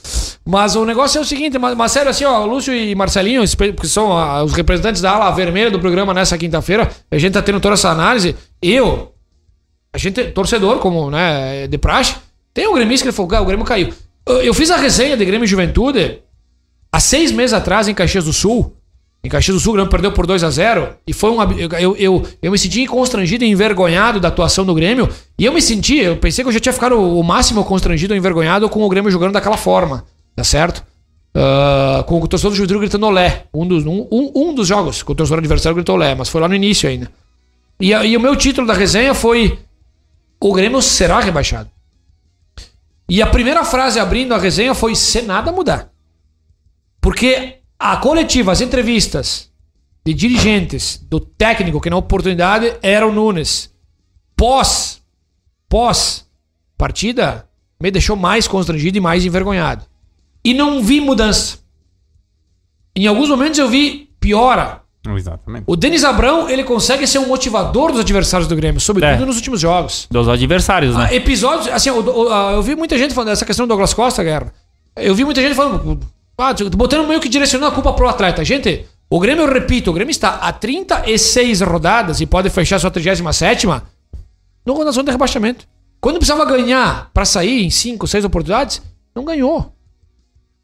[0.45, 3.43] Mas o negócio é o seguinte, mas, mas sério, assim, ó, Lúcio e Marcelinho,
[3.75, 7.41] que são ah, os representantes da ala vermelha do programa nessa quinta-feira, a gente tá
[7.41, 8.35] tendo toda essa análise.
[8.61, 9.11] Eu,
[9.93, 12.15] a gente, torcedor, como, né, de praxe,
[12.53, 13.93] tem um gremista que ele falou, "Ah, o Grêmio caiu.
[14.25, 16.19] Eu, fiz a resenha de Grêmio Juventude
[16.91, 18.75] há seis meses atrás em Caxias do Sul.
[19.23, 21.41] Em Caxias do Sul, o Grêmio perdeu por 2 a 0 E foi um.
[21.53, 25.09] Eu, eu, eu me senti constrangido e envergonhado da atuação do Grêmio.
[25.37, 28.17] E eu me senti, eu pensei que eu já tinha ficado o máximo constrangido e
[28.17, 30.05] envergonhado com o Grêmio jogando daquela forma.
[30.35, 30.83] Tá certo?
[31.33, 33.45] Ah, com o torcedor do Juventude gritando olé.
[33.53, 36.39] Um dos, um, um, um dos jogos que o torcedor adversário gritou olé, mas foi
[36.41, 37.09] lá no início ainda.
[37.79, 39.57] E, e o meu título da resenha foi:
[40.39, 41.69] O Grêmio será rebaixado.
[43.09, 45.91] E a primeira frase abrindo a resenha foi: Se nada mudar.
[47.01, 49.49] Porque a coletiva, as entrevistas
[50.05, 53.73] de dirigentes, do técnico que na oportunidade era o Nunes,
[54.35, 55.01] pós,
[55.67, 56.29] pós
[56.77, 57.47] partida,
[57.81, 59.85] me deixou mais constrangido e mais envergonhado.
[60.43, 61.59] E não vi mudança.
[62.95, 64.81] Em alguns momentos eu vi piora.
[65.07, 65.63] Exatamente.
[65.65, 69.25] O Denis Abrão, ele consegue ser um motivador dos adversários do Grêmio, sobretudo É.
[69.25, 70.07] nos últimos jogos.
[70.11, 71.07] Dos adversários, né?
[71.09, 74.23] Ah, episódios, assim, o- ah, eu vi muita gente falando dessa questão do Douglas Costa,
[74.23, 74.53] Guerra.
[74.95, 75.99] Eu vi muita gente falando,
[76.37, 78.43] ah, botando meio que direcionando a culpa pro atleta.
[78.43, 82.91] Gente, o Grêmio, eu repito, o Grêmio está a 36 rodadas e pode fechar sua
[82.91, 83.65] 37
[84.65, 85.65] no condição de rebaixamento.
[86.01, 88.81] Quando precisava ganhar pra sair em 5, 6 oportunidades,
[89.15, 89.73] não ganhou.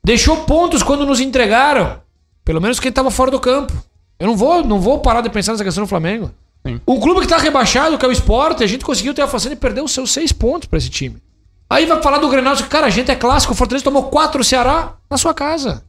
[0.03, 1.99] Deixou pontos quando nos entregaram.
[2.43, 3.73] Pelo menos quem estava fora do campo.
[4.19, 6.31] Eu não vou, não vou parar de pensar nessa questão do Flamengo.
[6.65, 6.79] Sim.
[6.87, 9.55] Um clube que tá rebaixado, que é o esporte, a gente conseguiu ter a façanha
[9.55, 11.17] de perder os seus seis pontos pra esse time.
[11.69, 14.93] Aí vai falar do Grenal, cara, a gente é clássico, o Fortaleza tomou quatro Ceará
[15.09, 15.83] na sua casa.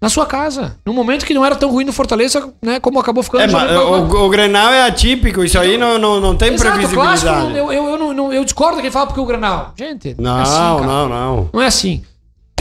[0.00, 0.76] Na sua casa.
[0.84, 3.44] Num momento que não era tão ruim no Fortaleza, né, como acabou ficando.
[3.44, 7.00] É, mas o, o Grenal é atípico, isso aí não, não, não tem Exato, clássico,
[7.00, 7.56] previsibilidade.
[7.56, 9.72] eu, eu, eu, não- eu discordo quem fala porque o Grenal.
[9.78, 11.50] Gente, Não, é assim, não, não.
[11.52, 12.02] Não é assim.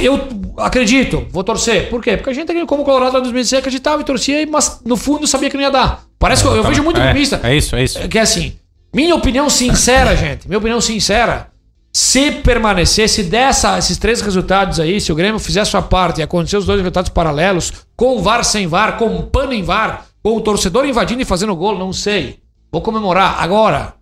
[0.02, 0.20] Eu
[0.58, 1.90] acredito, vou torcer.
[1.90, 2.18] Por quê?
[2.18, 5.50] Porque a gente, como Colorado lá em 2016, acreditava e torcia, mas no fundo sabia
[5.50, 6.04] que não ia dar.
[6.20, 7.40] Parece que eu, eu vejo muito é, gremista.
[7.44, 8.08] É isso, é isso.
[8.08, 8.54] Que é assim,
[8.94, 11.48] minha opinião sincera, gente, minha opinião sincera,
[11.94, 15.82] se permanecer, se der essa- esses três resultados aí, se o Grêmio fizer a sua
[15.82, 20.06] parte e acontecer os dois resultados paralelos, com VAR sem VAR, com pano em VAR,
[20.24, 22.40] com o torcedor invadindo e fazendo gol, não sei.
[22.72, 23.42] Vou comemorar.
[23.42, 23.96] Agora,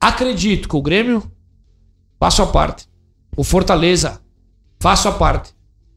[0.00, 1.22] acredito que o Grêmio
[2.18, 2.84] faça a parte.
[3.36, 4.20] O Fortaleza
[4.80, 5.50] faça a parte.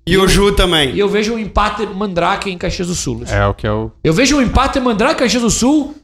[0.05, 0.93] E o Ju também.
[0.93, 3.23] E eu vejo um empate mandrake em Caxias do Sul.
[3.27, 3.91] É o que eu.
[4.03, 5.95] Eu vejo um empate mandar Caxias do Sul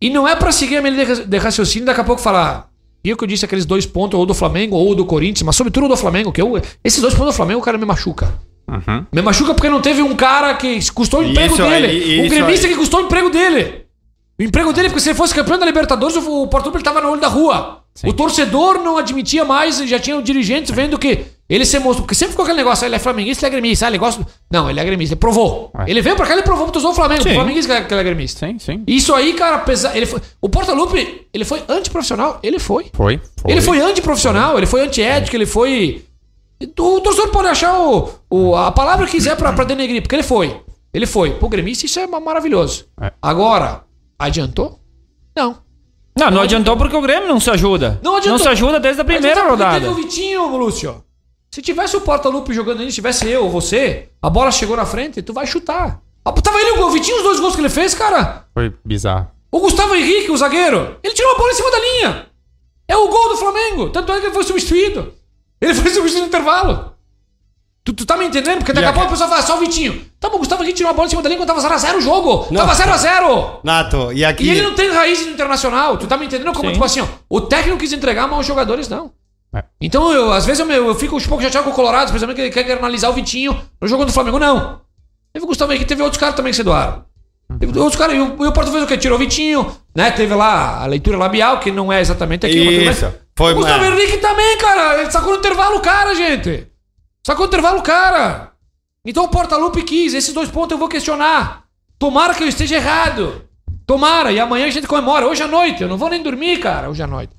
[0.00, 2.68] e não é pra seguir a minha linha de raciocínio e daqui a pouco falar.
[3.04, 5.56] E o que eu disse, aqueles dois pontos, ou do Flamengo ou do Corinthians, mas
[5.56, 8.32] sobretudo do Flamengo, que eu, esses dois pontos do Flamengo, o cara me machuca.
[8.68, 9.04] Uhum.
[9.12, 11.86] Me machuca porque não teve um cara que custou o emprego Isso dele.
[11.86, 12.72] aí, um gremista aí.
[12.72, 13.86] que custou o emprego dele.
[14.38, 17.10] O emprego dele, porque se ele fosse campeão da Libertadores, o Porto Alegre tava no
[17.10, 17.82] olho da rua.
[18.04, 22.02] O torcedor não admitia mais, já tinha o dirigente vendo que ele se mostrou.
[22.04, 23.86] Porque sempre ficou aquele negócio, ah, ele é flamenguista, ele é gremista.
[23.86, 24.26] Ah, ele gosta.
[24.50, 25.70] Não, ele é gremista, ele provou.
[25.78, 25.90] É.
[25.90, 27.22] Ele veio pra cá, ele provou pro torcedor do Flamengo.
[27.22, 27.30] Sim.
[27.30, 28.46] O flamenguista que ele- é gremista.
[28.46, 28.82] Sim, sim.
[28.86, 29.96] Isso aí, cara, apesar.
[29.96, 32.38] Ele foi, o Portalupe, ele foi antiprofissional?
[32.42, 32.86] Ele foi.
[32.92, 33.20] Foi.
[33.40, 33.50] foi.
[33.52, 36.04] Ele foi antiprofissional, ele foi antiético, ele foi.
[36.78, 40.22] O torcedor pode achar o, o- a palavra que quiser pra, pra denegrir, porque ele
[40.22, 40.60] foi.
[40.94, 41.30] Ele foi.
[41.34, 42.84] Pro gremista, isso é ma- maravilhoso.
[43.00, 43.12] É.
[43.20, 43.82] Agora,
[44.18, 44.78] adiantou?
[45.36, 45.56] Não.
[46.16, 47.98] Não, não adiantou porque o Grêmio não se ajuda.
[48.02, 48.38] Não adiantou.
[48.40, 49.80] se ajuda desde a primeira Adiantou porque rodada.
[49.88, 51.02] Teve o Vitinho, Lúcio.
[51.52, 54.86] Se tivesse o Portalupe jogando ali, se tivesse eu ou você, a bola chegou na
[54.86, 56.00] frente, tu vai chutar.
[56.24, 58.46] Ah, Tava ele, o Vitinho, os dois gols que ele fez, cara.
[58.54, 59.28] Foi bizarro.
[59.50, 62.26] O Gustavo Henrique, o zagueiro, ele tirou a bola em cima da linha.
[62.88, 63.90] É o gol do Flamengo.
[63.90, 65.12] Tanto é que ele foi substituído.
[65.60, 66.92] Ele foi substituído no intervalo.
[67.84, 68.58] Tu, tu tá me entendendo?
[68.58, 70.06] Porque daqui a a- pouco o pessoal fala, só o Vitinho.
[70.18, 71.96] Tá bom, o Gustavo Henrique tirou a bola em cima da linha quando tava 0x0
[71.96, 72.46] o jogo.
[72.50, 72.64] Não.
[72.66, 73.58] Tava 0x0.
[73.62, 74.44] Nato, e aqui.
[74.44, 75.98] E ele não tem raiz no internacional.
[75.98, 76.52] Tu tá me entendendo?
[76.54, 76.72] Como, Sim.
[76.72, 79.10] tipo assim, ó, o técnico quis entregar, mas os jogadores não.
[79.54, 79.64] É.
[79.80, 82.42] Então, eu, às vezes, eu, eu fico um pouco chateado com o Colorado, especialmente que
[82.42, 84.38] ele quer analisar o Vitinho no jogo do Flamengo.
[84.38, 84.80] Não.
[85.32, 87.04] Teve o Gustavo Henrique, teve outros caras também que se doaram.
[87.58, 88.96] Teve outros caras, e o, e o Porto fez o quê?
[88.96, 90.10] Tirou o Vitinho, né?
[90.10, 92.84] Teve lá a leitura labial, que não é exatamente aquilo.
[92.84, 93.06] mas Isso.
[93.06, 93.14] bem.
[93.36, 93.84] Foi o Gustavo.
[93.84, 95.00] Henrique também, cara.
[95.00, 96.68] Ele sacou no intervalo o cara, gente.
[97.26, 98.52] Sacou no intervalo o cara.
[99.04, 100.14] Então o Portalupe quis.
[100.14, 101.64] Esses dois pontos eu vou questionar.
[101.98, 103.42] Tomara que eu esteja errado.
[103.86, 104.32] Tomara.
[104.32, 105.26] E amanhã a gente comemora.
[105.26, 105.82] Hoje à noite.
[105.82, 106.90] Eu não vou nem dormir, cara.
[106.90, 107.32] Hoje à noite.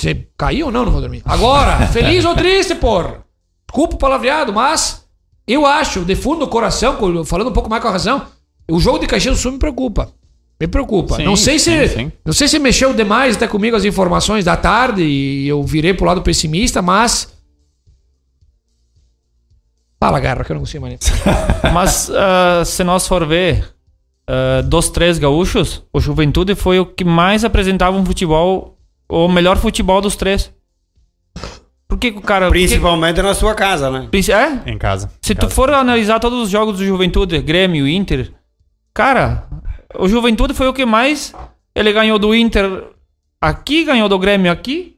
[0.00, 0.84] Você caiu ou não?
[0.84, 1.22] Não vou dormir.
[1.24, 3.24] Agora, feliz ou triste, porra.
[3.66, 5.04] Desculpa o palavreado, mas
[5.46, 8.26] eu acho, de fundo do coração, falando um pouco mais com a razão,
[8.70, 10.12] o jogo de Caxias do Sul me preocupa.
[10.60, 11.16] Me preocupa.
[11.16, 12.12] Sim, não sei se sim, sim.
[12.24, 16.04] não sei se mexeu demais até comigo as informações da tarde e eu virei pro
[16.04, 17.32] lado pessimista, mas
[20.02, 20.98] Fala, Garra, que eu não consigo mais.
[21.74, 23.68] Mas ah, se nós for ver
[24.26, 28.78] ah, dos três gaúchos, o Juventude foi o que mais apresentava um futebol,
[29.10, 30.52] o melhor futebol dos três.
[31.88, 32.46] Por que que o cara.
[32.46, 34.08] por que- Principalmente na sua casa, né?
[34.12, 34.70] É?
[34.70, 35.10] Em casa.
[35.20, 35.54] Se Em tu casa.
[35.54, 38.32] for analisar todos os jogos do Juventude, Grêmio, Inter,
[38.94, 39.48] cara,
[39.98, 41.34] o Juventude foi o que mais.
[41.74, 42.84] Ele ganhou do Inter
[43.40, 44.96] aqui, ganhou do Grêmio aqui.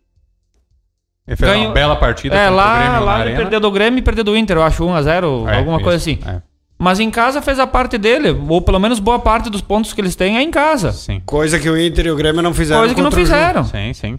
[1.26, 2.34] Ele fez ganhou- uma bela partida.
[2.34, 4.62] É, contra o lá, Grêmio lá ele perdeu do Grêmio e perdeu do Inter, eu
[4.62, 6.18] acho 1x0, É, alguma isso, coisa assim.
[6.26, 6.42] é.
[6.82, 10.00] Mas em casa fez a parte dele, ou pelo menos boa parte dos pontos que
[10.00, 10.90] eles têm é em casa.
[10.90, 11.22] Sim.
[11.24, 13.64] Coisa que o Inter e o Grêmio não fizeram Coisa que não fizeram.
[13.64, 14.18] Sim, sim.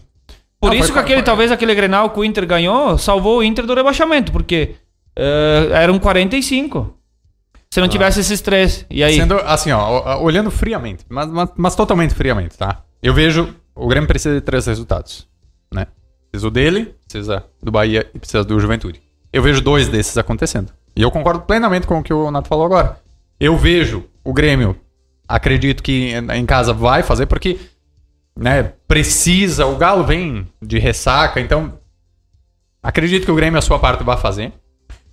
[0.61, 3.39] Por Não, isso foi- que aquele, foi- talvez aquele Grenal que o Inter ganhou salvou
[3.39, 4.75] o Inter do rebaixamento, porque
[5.13, 6.97] eh, eram 45.
[7.69, 8.85] Se não tivesse esses três.
[8.89, 9.15] E aí?
[9.17, 12.81] Sendo assim, ó, olhando friamente, mas, mas, mas totalmente friamente, tá?
[13.01, 15.27] Eu vejo o Grêmio precisa de três resultados,
[15.69, 15.87] né?
[16.31, 19.01] Precisa dele, precisa do Bahia e precisa do Juventude.
[19.33, 20.71] Eu vejo dois desses acontecendo.
[20.95, 22.99] E eu concordo plenamente com o que o Nato falou agora.
[23.39, 24.75] Eu vejo o Grêmio,
[25.27, 27.59] acredito que em casa vai fazer, porque
[28.35, 31.73] né, precisa, o Galo vem de ressaca, então
[32.81, 34.53] acredito que o Grêmio a sua parte vai fazer.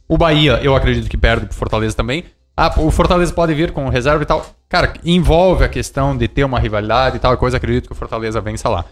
[0.09, 2.25] O Bahia, eu acredito que perde pro Fortaleza também.
[2.57, 4.45] Ah, o Fortaleza pode vir com reserva e tal.
[4.69, 7.57] Cara, envolve a questão de ter uma rivalidade e tal coisa.
[7.57, 8.85] Acredito que o Fortaleza vença lá.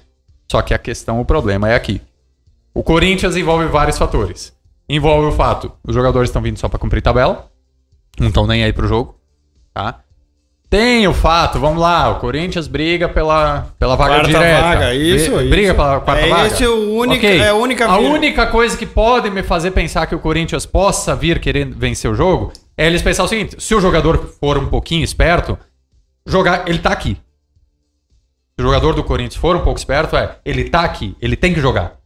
[0.51, 2.01] Só que a questão, o problema é aqui.
[2.72, 4.57] O Corinthians envolve vários fatores.
[4.89, 7.51] Envolve o fato, os jogadores estão vindo só pra cumprir tabela.
[8.18, 9.16] Não estão nem aí pro jogo.
[9.74, 10.01] Tá?
[10.70, 14.61] Tem o fato, vamos lá, o Corinthians briga pela, pela vaga Quarta direta.
[14.61, 15.51] vaga, isso, Bri- isso.
[15.51, 16.47] Briga pela quarta É vaga.
[16.49, 17.39] esse o único- Ok.
[17.41, 18.11] é a única A vira.
[18.12, 22.14] única coisa que pode me fazer pensar que o Corinthians possa vir querendo vencer o
[22.14, 25.57] jogo é eles pensar o seguinte: se o jogador for um pouquinho esperto,
[26.26, 27.16] jogar, ele tá aqui.
[28.59, 31.55] Se o jogador do Corinthians for um pouco esperto, é, ele tá aqui, ele tem
[31.55, 31.97] que jogar.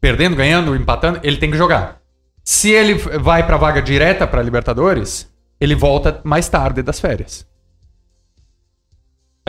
[0.00, 2.00] Perdendo, ganhando, empatando, ele tem que jogar.
[2.44, 5.28] Se ele vai pra vaga direta pra Libertadores,
[5.60, 7.46] ele volta mais tarde das férias.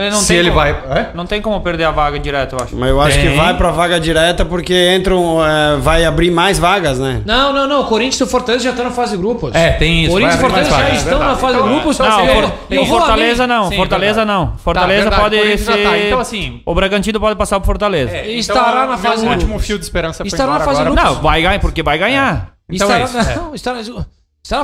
[0.00, 0.70] Ele não Se tem ele como- vai.
[0.70, 1.06] É?
[1.12, 2.76] Não tem como perder a vaga direto, eu acho.
[2.76, 3.30] Mas eu acho Tem.
[3.32, 7.20] que vai pra vaga direta porque entram, é, vai abrir mais vagas, né?
[7.26, 7.80] Não, não, não.
[7.80, 9.52] O Corinthians e o Fortaleza já estão na fase de grupos.
[9.56, 10.12] É, tem isso.
[10.12, 11.40] Corinthians e Fortaleza já vagas, é estão na verdade.
[11.40, 11.96] fase de Então, grupos.
[11.96, 13.68] então, Não, assim, For- eu em vou Fortaleza não.
[13.70, 14.38] Sim, Fortaleza verdade.
[14.38, 14.58] não.
[14.58, 15.82] Fortaleza verdade, pode ser...
[15.82, 15.98] tá.
[15.98, 18.16] Então, assim- O Bragantino pode passar pro Fortaleza.
[18.16, 19.66] É, Estará na fase de último grupos.
[19.66, 21.04] fio de esperança Estará na fase de grupos.
[21.04, 22.52] Não, vai ganhar, porque vai ganhar.
[22.70, 23.34] Então estará, é isso, é.
[23.36, 23.80] não, estará,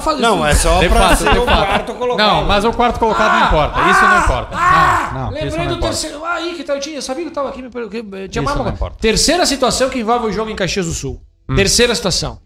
[0.01, 0.57] fase de Não, grupos.
[0.57, 2.27] é só pra fato, ser o quarto colocado.
[2.27, 3.81] Não, mas o quarto colocado não importa.
[3.91, 4.57] Isso não importa.
[4.57, 6.25] não, não, isso Lembrei não do terceiro.
[6.25, 7.68] Ah, aí que tá, eu tinha, sabia que eu tava aqui.
[7.68, 8.97] Per- que- tinha Isso não importa.
[9.01, 11.20] Terceira situação que envolve o jogo em Caxias do Sul.
[11.49, 11.55] Hum.
[11.55, 12.39] Terceira situação.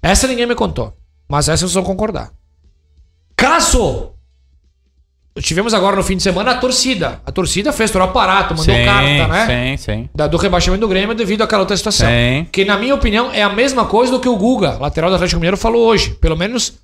[0.00, 0.92] Essa ninguém me contou.
[1.28, 2.30] Mas essa vocês vão concordar.
[3.36, 4.13] Caso
[5.42, 7.20] tivemos agora no fim de semana a torcida.
[7.26, 9.76] A torcida fez todo o aparato, mandou Sim, carta, né?
[9.76, 10.08] sim, sim.
[10.14, 12.06] Da- do rebaixamento do Grêmio devido àquela outra situação.
[12.08, 12.46] Sim.
[12.52, 15.40] Que, na minha opinião, é a mesma coisa do que o Guga, lateral do Atlético
[15.40, 16.10] Mineiro, falou hoje.
[16.20, 16.74] Pelo menos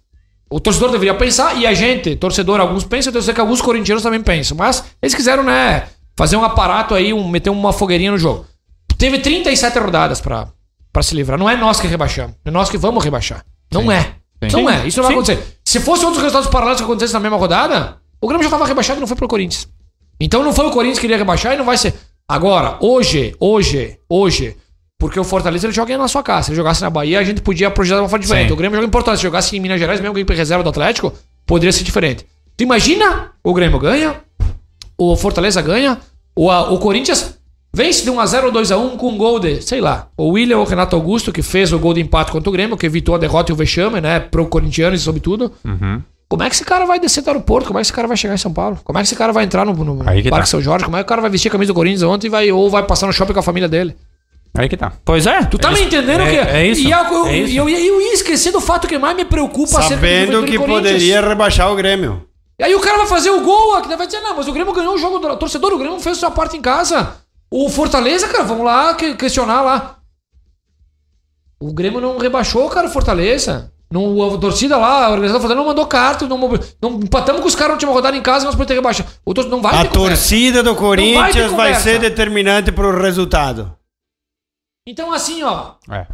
[0.50, 4.02] o torcedor deveria pensar e a gente, torcedor, alguns pensam, eu sei que alguns corintianos
[4.02, 4.56] também pensam.
[4.56, 5.84] Mas eles quiseram, né,
[6.16, 8.46] fazer um aparato aí, um, meter uma fogueirinha no jogo.
[8.98, 10.48] Teve 37 rodadas pra,
[10.92, 11.38] pra se livrar.
[11.38, 12.34] Não é nós que rebaixamos.
[12.44, 13.44] É nós que vamos rebaixar.
[13.72, 13.92] Não Sim.
[13.92, 14.00] é.
[14.50, 14.56] Sim.
[14.62, 14.86] Não é.
[14.88, 15.58] Isso não vai acontecer.
[15.64, 18.98] Se fosse outros resultados paralelos que acontecessem na mesma rodada, o Grêmio já tava rebaixado
[18.98, 19.68] e não foi pro Corinthians.
[20.20, 21.94] Então não foi o Corinthians que iria rebaixar e não vai ser.
[22.28, 24.56] Agora, hoje, hoje, hoje,
[24.98, 26.44] porque o Fortaleza ele joga na sua casa.
[26.44, 28.48] Se ele jogasse na Bahia, a gente podia projetar de uma forma diferente.
[28.48, 28.52] Sim.
[28.52, 29.16] O Grêmio joga em Porto.
[29.16, 31.12] Se jogasse em Minas Gerais, mesmo que reserva do Atlético,
[31.46, 32.26] poderia ser diferente.
[32.56, 34.16] Tu imagina o Grêmio ganha,
[34.98, 35.98] o Fortaleza ganha,
[36.36, 37.38] o, a- o Corinthians
[37.72, 40.68] vence de 1x0 ou 2x1 com um gol de, sei lá, o William ou o
[40.68, 43.50] Renato Augusto, que fez o gol de empate contra o Grêmio, que evitou a derrota
[43.50, 45.50] e o vexame, né, pro corintiano e sobretudo.
[45.64, 46.02] Uhum.
[46.30, 47.66] Como é que esse cara vai descer do aeroporto?
[47.66, 48.78] Como é que esse cara vai chegar em São Paulo?
[48.84, 50.46] Como é que esse cara vai entrar no, no Parque tá.
[50.46, 50.84] São Jorge?
[50.84, 52.70] Como é que o cara vai vestir a camisa do Corinthians ontem e vai, ou
[52.70, 53.96] vai passar no shopping com a família dele?
[54.56, 54.92] Aí que tá.
[55.04, 55.44] Pois é.
[55.46, 57.56] Tu tá me entendendo é- que é isso, E eu, eu, é isso.
[57.56, 61.70] eu, ia- eu ia esquecer do fato que mais me preocupa Sabendo que poderia rebaixar
[61.72, 62.24] o Grêmio.
[62.60, 64.72] E aí o cara vai fazer o gol, aqui vai dizer, não, mas o Grêmio
[64.72, 67.14] ganhou o jogo do torcedor, o Grêmio fez sua parte em casa.
[67.50, 69.96] O Fortaleza, cara, vamos lá que- questionar lá.
[71.58, 73.72] O Grêmio não rebaixou, cara, o Fortaleza.
[73.92, 76.38] Não, a torcida lá, a organização do Fortaleza não mandou carta, não,
[76.80, 79.08] não empatamos com os caras na última rodada em casa, nós podemos ter rebaixado.
[79.24, 81.80] O torcedor não vai A torcida do vai Corinthians vai, conversa.
[81.80, 83.76] ser determinante pro resultado.
[84.86, 86.06] Então assim, ó, É.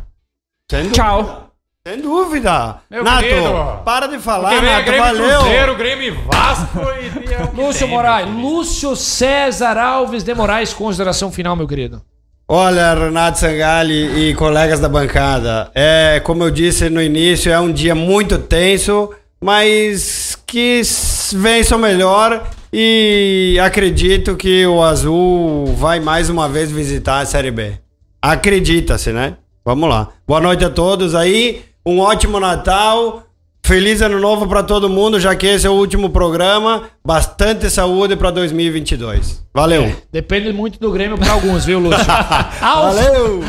[0.70, 0.90] Sem.
[0.90, 1.50] Tchau.
[1.86, 2.80] Sem dúvida.
[2.90, 3.48] Meu Nato, querido.
[3.84, 5.40] para de falar, Nato, Grêmio valeu.
[5.40, 7.56] Cruzeiro, Grêmio Vasco e...
[7.56, 8.28] Lúcio tem, Moraes.
[8.28, 12.02] Lúcio César Alves de Moraes, consideração final, meu querido.
[12.48, 17.72] Olha, Renato Sangali e colegas da bancada, é, como eu disse no início, é um
[17.72, 19.10] dia muito tenso,
[19.42, 26.70] mas que s- vença o melhor E acredito que o Azul vai mais uma vez
[26.70, 27.78] visitar a Série B.
[28.20, 29.36] Acredita-se, né?
[29.64, 30.08] Vamos lá.
[30.26, 31.62] Boa noite a todos aí.
[31.86, 33.22] Um ótimo Natal.
[33.66, 36.84] Feliz ano novo para todo mundo, já que esse é o último programa.
[37.04, 39.42] Bastante saúde para 2022.
[39.52, 39.92] Valeu.
[40.12, 41.98] Depende muito do Grêmio pra alguns, viu, Lúcio?
[42.62, 43.42] Valeu.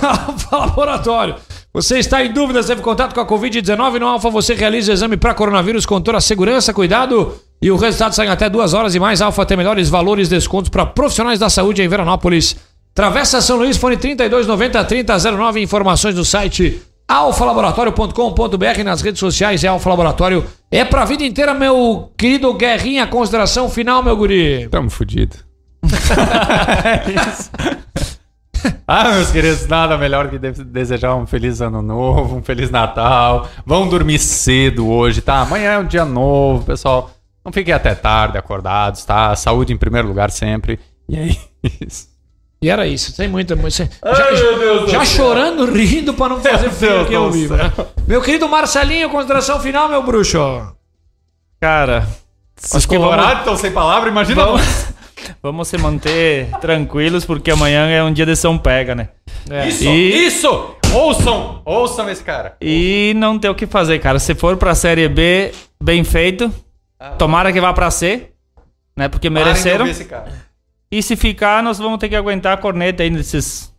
[0.00, 1.34] Alfa Laboratório.
[1.74, 5.16] Você está em dúvida, teve contato com a Covid-19 no Alfa, você realiza o exame
[5.16, 8.94] para coronavírus com toda a segurança, cuidado e o resultado sai em até duas horas
[8.94, 9.20] e mais.
[9.20, 12.54] Alfa tem melhores valores, descontos para profissionais da saúde em Veranópolis.
[12.94, 19.88] Travessa São Luís, fone 3290 3009, informações do site alfalaboratório.com.br nas redes sociais é Alfa
[19.90, 20.44] Laboratório.
[20.70, 24.68] É pra vida inteira, meu querido Guerrinha, consideração final, meu guri.
[24.68, 25.36] Tamo fudido.
[25.84, 27.50] é isso.
[28.88, 33.48] Ah, meus queridos, nada melhor que de- desejar um feliz ano novo, um feliz Natal.
[33.64, 35.40] Vão dormir cedo hoje, tá?
[35.40, 37.10] Amanhã é um dia novo, pessoal.
[37.44, 39.34] Não fiquem até tarde acordados, tá?
[39.36, 40.80] Saúde em primeiro lugar sempre.
[41.08, 41.28] E é
[41.86, 42.08] isso.
[42.60, 43.54] E era isso, tem muita.
[43.54, 47.70] muita já já chorando, rindo pra não fazer Deus aqui ao vivo, né?
[48.06, 50.38] Meu querido Marcelinho, consideração final, meu bruxo.
[51.60, 52.06] Cara,
[52.62, 54.44] Os acho que vamos, estão sem palavra, imagina.
[54.44, 54.62] vamos,
[55.42, 59.08] vamos se manter tranquilos, porque amanhã é um dia de São Pega, né?
[59.68, 60.74] Isso, E- isso!
[60.94, 62.56] Ouçam, ouçam esse cara.
[62.60, 64.18] E não tem o que fazer, cara.
[64.18, 65.52] Se for pra Série B,
[65.82, 66.50] bem feito.
[67.18, 68.30] Tomara que vá pra C,
[68.96, 69.08] né?
[69.08, 69.80] Porque Parem de mereceram.
[69.80, 70.46] ouvir esse cara.
[70.90, 73.72] E se ficar, nós vamos ter que aguentar a corneta aí desses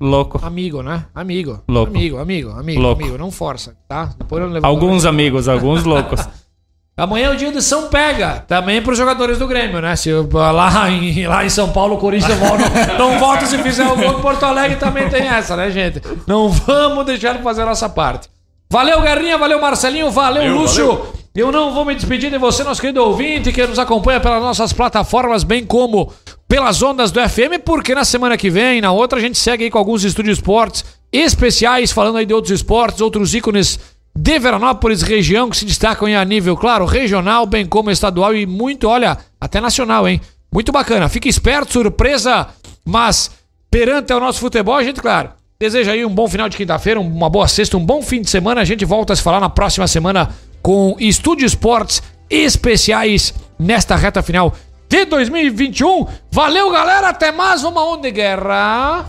[0.00, 0.42] loucos.
[0.42, 1.06] Amigo, né?
[1.14, 1.62] Amigo.
[1.68, 1.92] Louco.
[1.92, 3.02] Amigo, amigo, amigo, Louco.
[3.02, 3.18] amigo.
[3.18, 4.10] Não força, tá?
[4.18, 6.20] Depois não leva- Alguns amigos, alguns loucos.
[6.94, 9.96] Amanhã é o dia de São Pega, também para os jogadores do Grêmio, né?
[9.96, 13.56] Se eu- lá em, lá em São Paulo o Corinthians não, volta- não volta se
[13.58, 16.02] fizer o gol Porto Alegre também tem essa, né, gente?
[16.26, 18.28] Não vamos deixar de fazer a nossa parte.
[18.70, 21.06] Valeu, Guerrinha, valeu, Marcelinho, valeu, Lúcio.
[21.34, 24.70] Eu não vou me despedir de você, nosso querido ouvinte, que nos acompanha pelas nossas
[24.70, 26.12] plataformas, bem como
[26.46, 29.70] pelas ondas do FM, porque na semana que vem, na outra, a gente segue aí
[29.70, 33.80] com alguns estúdios esportes especiais, falando aí de outros esportes, outros ícones
[34.14, 38.44] de Veranópolis, região que se destacam aí a nível, claro, regional, bem como estadual e
[38.44, 40.20] muito, olha, até nacional, hein?
[40.52, 41.08] Muito bacana.
[41.08, 42.48] Fique esperto, surpresa,
[42.84, 43.30] mas
[43.70, 47.30] perante ao nosso futebol, a gente, claro, deseja aí um bom final de quinta-feira, uma
[47.30, 48.60] boa sexta, um bom fim de semana.
[48.60, 50.28] A gente volta a se falar na próxima semana
[50.62, 54.54] com Estúdio Esportes especiais nesta reta final
[54.88, 56.06] de 2021.
[56.30, 57.08] Valeu, galera.
[57.08, 57.62] Até mais.
[57.62, 59.06] Vamos aonde, guerra?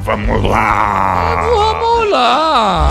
[0.00, 1.46] vamos lá!
[1.54, 2.90] Vamos lá.